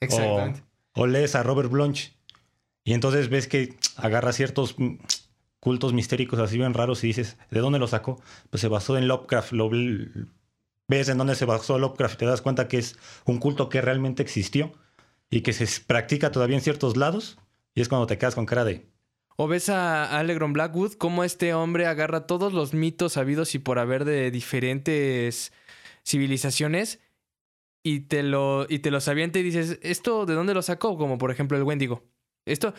[0.00, 0.62] Exactamente.
[0.94, 2.16] O, o lees a Robert Blanche
[2.86, 4.76] y entonces ves que agarra ciertos
[5.66, 8.22] cultos mistéricos así bien raros y dices, ¿de dónde lo sacó?
[8.50, 9.50] Pues se basó en Lovecraft.
[9.50, 13.68] Lo, ves en dónde se basó Lovecraft y te das cuenta que es un culto
[13.68, 14.74] que realmente existió
[15.28, 17.40] y que se practica todavía en ciertos lados.
[17.74, 18.86] Y es cuando te quedas con cara de,
[19.34, 23.80] O ves a Alegron Blackwood, cómo este hombre agarra todos los mitos habidos y por
[23.80, 25.52] haber de diferentes
[26.04, 27.00] civilizaciones
[27.82, 30.96] y te, lo, y te los avienta y dices, ¿esto de dónde lo sacó?
[30.96, 32.04] Como por ejemplo el Wendigo.
[32.44, 32.72] Esto,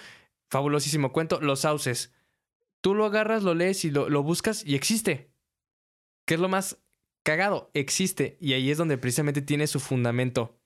[0.50, 2.14] fabulosísimo cuento, los sauces.
[2.88, 5.30] Tú lo agarras, lo lees y lo, lo buscas y existe.
[6.26, 6.78] ¿Qué es lo más
[7.22, 7.70] cagado?
[7.74, 8.38] Existe.
[8.40, 10.58] Y ahí es donde precisamente tiene su fundamento.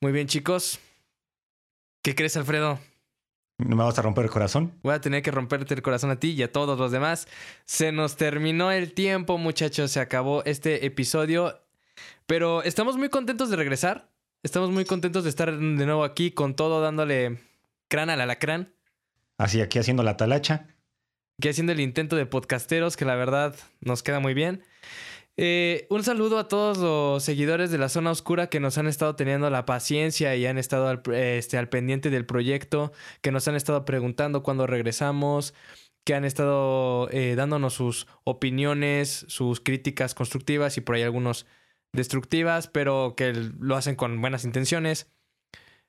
[0.00, 0.80] Muy bien, chicos.
[2.00, 2.78] ¿Qué crees, Alfredo?
[3.58, 4.72] ¿no me vas a romper el corazón?
[4.82, 7.28] Voy a tener que romperte el corazón a ti y a todos los demás.
[7.66, 9.90] Se nos terminó el tiempo, muchachos.
[9.90, 11.60] Se acabó este episodio.
[12.24, 14.08] Pero estamos muy contentos de regresar.
[14.42, 17.38] Estamos muy contentos de estar de nuevo aquí con todo, dándole
[17.88, 18.72] crán al alacrán.
[19.36, 20.68] Así aquí haciendo la talacha.
[21.38, 24.64] Aquí haciendo el intento de podcasteros, que la verdad nos queda muy bien.
[25.36, 29.14] Eh, un saludo a todos los seguidores de la zona oscura que nos han estado
[29.14, 32.90] teniendo la paciencia y han estado al, este, pendiente del proyecto,
[33.22, 35.54] que nos han estado preguntando cuándo regresamos,
[36.04, 41.46] que han estado eh, dándonos sus opiniones, sus críticas constructivas y por ahí algunos
[41.92, 45.12] destructivas, pero que lo hacen con buenas intenciones.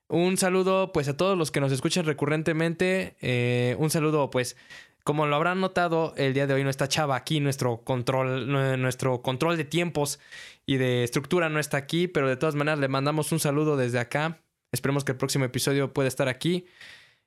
[0.08, 3.16] Un saludo pues a todos los que nos escuchan recurrentemente.
[3.20, 4.56] Eh, un saludo pues
[5.04, 9.22] como lo habrán notado, el día de hoy no está Chava aquí, nuestro control, nuestro
[9.22, 10.20] control de tiempos
[10.66, 13.98] y de estructura no está aquí, pero de todas maneras le mandamos un saludo desde
[13.98, 14.40] acá.
[14.72, 16.66] Esperemos que el próximo episodio pueda estar aquí.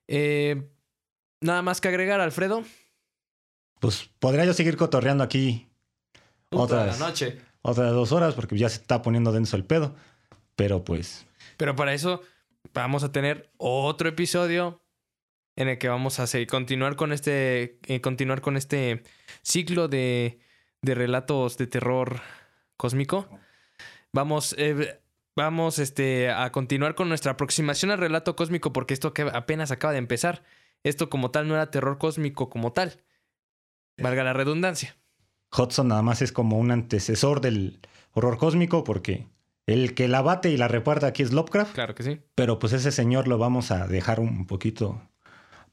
[0.07, 0.69] Eh,
[1.41, 2.63] nada más que agregar, Alfredo.
[3.79, 5.67] Pues podría yo seguir cotorreando aquí
[6.51, 7.41] otras, la noche.
[7.61, 9.95] otras dos horas porque ya se está poniendo denso el pedo.
[10.55, 11.25] Pero pues
[11.57, 12.21] Pero para eso
[12.73, 14.82] vamos a tener otro episodio
[15.55, 19.03] en el que vamos a seguir, continuar con este eh, continuar con este
[19.41, 20.39] ciclo de,
[20.81, 22.21] de relatos de terror
[22.77, 23.27] cósmico.
[24.11, 24.99] Vamos eh,
[25.35, 29.93] vamos este a continuar con nuestra aproximación al relato cósmico porque esto que apenas acaba
[29.93, 30.43] de empezar.
[30.83, 33.01] Esto como tal no era terror cósmico como tal.
[33.97, 34.97] Valga la redundancia.
[35.55, 37.79] Hudson nada más es como un antecesor del
[38.11, 39.27] horror cósmico porque
[39.65, 41.73] el que la bate y la reparta aquí es Lovecraft.
[41.73, 42.19] Claro que sí.
[42.35, 45.01] Pero pues ese señor lo vamos a dejar un poquito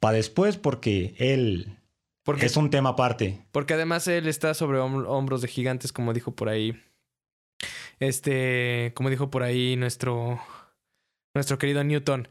[0.01, 1.76] para después porque él
[2.24, 3.44] Porque es un tema aparte.
[3.53, 6.74] Porque además él está sobre hom- hombros de gigantes, como dijo por ahí.
[7.98, 10.40] Este, como dijo por ahí nuestro,
[11.34, 12.28] nuestro querido Newton.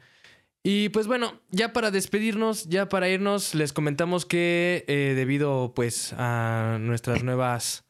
[0.64, 6.14] Y pues bueno, ya para despedirnos, ya para irnos, les comentamos que eh, debido pues
[6.18, 7.86] a nuestras nuevas,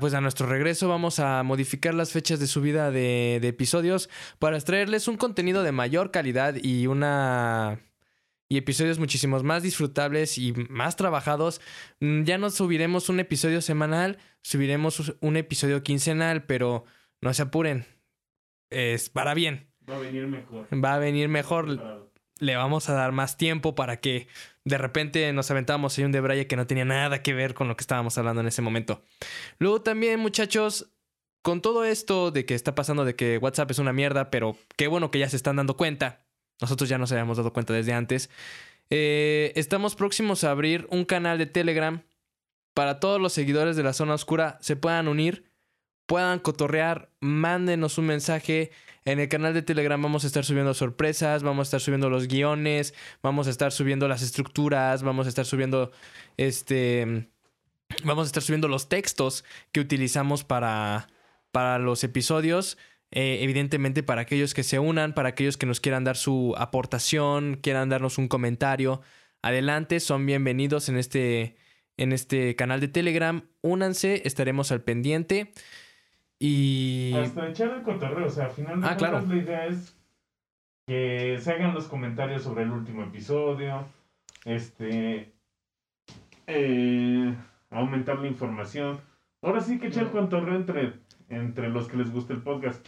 [0.00, 4.58] pues a nuestro regreso, vamos a modificar las fechas de subida de, de episodios para
[4.60, 7.80] traerles un contenido de mayor calidad y una
[8.52, 11.62] y episodios muchísimos más disfrutables y más trabajados.
[12.00, 16.84] Mm, Ya no subiremos un episodio semanal, subiremos un episodio quincenal, pero
[17.22, 17.86] no se apuren.
[18.68, 19.70] Es para bien.
[19.88, 20.66] Va a venir mejor.
[20.84, 22.12] Va a venir mejor.
[22.40, 24.28] Le vamos a dar más tiempo para que
[24.66, 27.76] de repente nos aventamos ahí un debraye que no tenía nada que ver con lo
[27.78, 29.02] que estábamos hablando en ese momento.
[29.60, 30.92] Luego también, muchachos,
[31.40, 34.88] con todo esto de que está pasando de que WhatsApp es una mierda, pero qué
[34.88, 36.21] bueno que ya se están dando cuenta.
[36.62, 38.30] Nosotros ya nos habíamos dado cuenta desde antes.
[38.88, 42.02] Eh, estamos próximos a abrir un canal de Telegram
[42.74, 45.44] para todos los seguidores de la zona oscura se puedan unir,
[46.06, 48.70] puedan cotorrear, mándenos un mensaje.
[49.04, 52.28] En el canal de Telegram vamos a estar subiendo sorpresas, vamos a estar subiendo los
[52.28, 55.90] guiones, vamos a estar subiendo las estructuras, vamos a estar subiendo
[56.36, 57.28] este
[58.04, 61.08] vamos a estar subiendo los textos que utilizamos para
[61.50, 62.78] para los episodios.
[63.14, 67.58] Eh, evidentemente para aquellos que se unan, para aquellos que nos quieran dar su aportación,
[67.62, 69.02] quieran darnos un comentario,
[69.42, 71.56] adelante, son bienvenidos en este,
[71.98, 73.42] en este canal de Telegram.
[73.60, 75.52] Únanse, estaremos al pendiente.
[76.38, 79.20] Y Hasta echar el cotorreo, o sea, al final de Ah, claro.
[79.26, 79.94] la idea es
[80.86, 83.86] que se hagan los comentarios sobre el último episodio,
[84.46, 85.32] este,
[86.46, 87.34] eh,
[87.70, 89.00] aumentar la información.
[89.42, 90.94] Ahora sí que echar el cotorreo entre,
[91.28, 92.84] entre los que les gusta el podcast,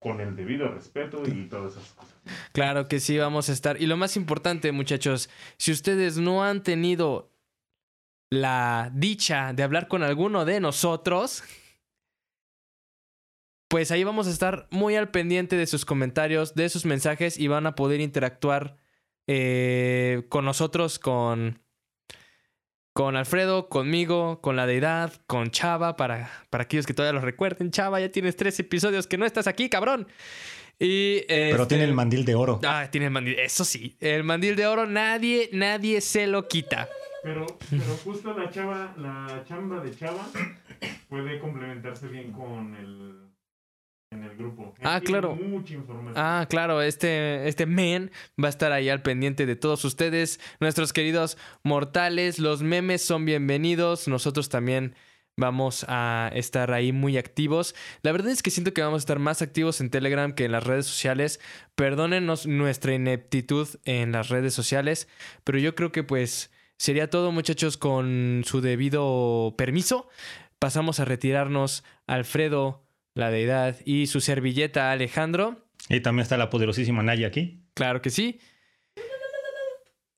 [0.00, 2.14] con el debido respeto y todas esas cosas.
[2.52, 3.80] Claro que sí, vamos a estar.
[3.80, 5.28] Y lo más importante, muchachos,
[5.58, 7.30] si ustedes no han tenido
[8.30, 11.44] la dicha de hablar con alguno de nosotros,
[13.68, 17.48] pues ahí vamos a estar muy al pendiente de sus comentarios, de sus mensajes y
[17.48, 18.76] van a poder interactuar
[19.26, 21.60] eh, con nosotros, con,
[22.92, 27.70] con Alfredo, conmigo, con la deidad, con Chava, para, para aquellos que todavía lo recuerden.
[27.70, 30.08] Chava, ya tienes tres episodios que no estás aquí, cabrón.
[30.78, 32.58] Y, Pero este, tiene el mandil de oro.
[32.64, 33.38] Ah, tiene el mandil.
[33.38, 36.88] Eso sí, el mandil de oro nadie, nadie se lo quita.
[37.22, 40.26] Pero, pero justo la chava, la chamba de chava
[41.08, 43.29] puede complementarse bien con el
[44.10, 44.74] en el grupo.
[44.82, 45.36] Ah, claro.
[45.36, 46.14] Mucha información.
[46.16, 48.10] Ah, claro, este, este men
[48.42, 52.40] va a estar ahí al pendiente de todos ustedes, nuestros queridos mortales.
[52.40, 54.08] Los memes son bienvenidos.
[54.08, 54.96] Nosotros también
[55.36, 57.76] vamos a estar ahí muy activos.
[58.02, 60.52] La verdad es que siento que vamos a estar más activos en Telegram que en
[60.52, 61.38] las redes sociales.
[61.76, 65.06] Perdónenos nuestra ineptitud en las redes sociales,
[65.44, 70.08] pero yo creo que pues sería todo, muchachos, con su debido permiso.
[70.58, 72.82] Pasamos a retirarnos, Alfredo,
[73.14, 75.66] la deidad, y su servilleta, Alejandro.
[75.88, 77.64] Y también está la poderosísima Naya aquí.
[77.74, 78.40] Claro que sí.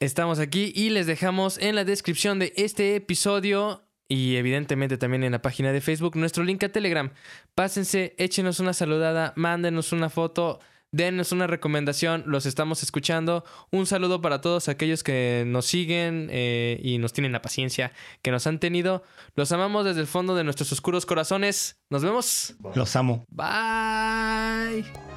[0.00, 5.32] Estamos aquí y les dejamos en la descripción de este episodio y evidentemente también en
[5.32, 7.12] la página de Facebook nuestro link a Telegram.
[7.54, 10.58] Pásense, échenos una saludada, mándenos una foto,
[10.92, 13.44] denos una recomendación, los estamos escuchando.
[13.70, 18.30] Un saludo para todos aquellos que nos siguen eh, y nos tienen la paciencia que
[18.30, 19.02] nos han tenido.
[19.34, 21.80] Los amamos desde el fondo de nuestros oscuros corazones.
[21.90, 22.54] Nos vemos.
[22.74, 23.24] Los amo.
[23.28, 25.11] Bye.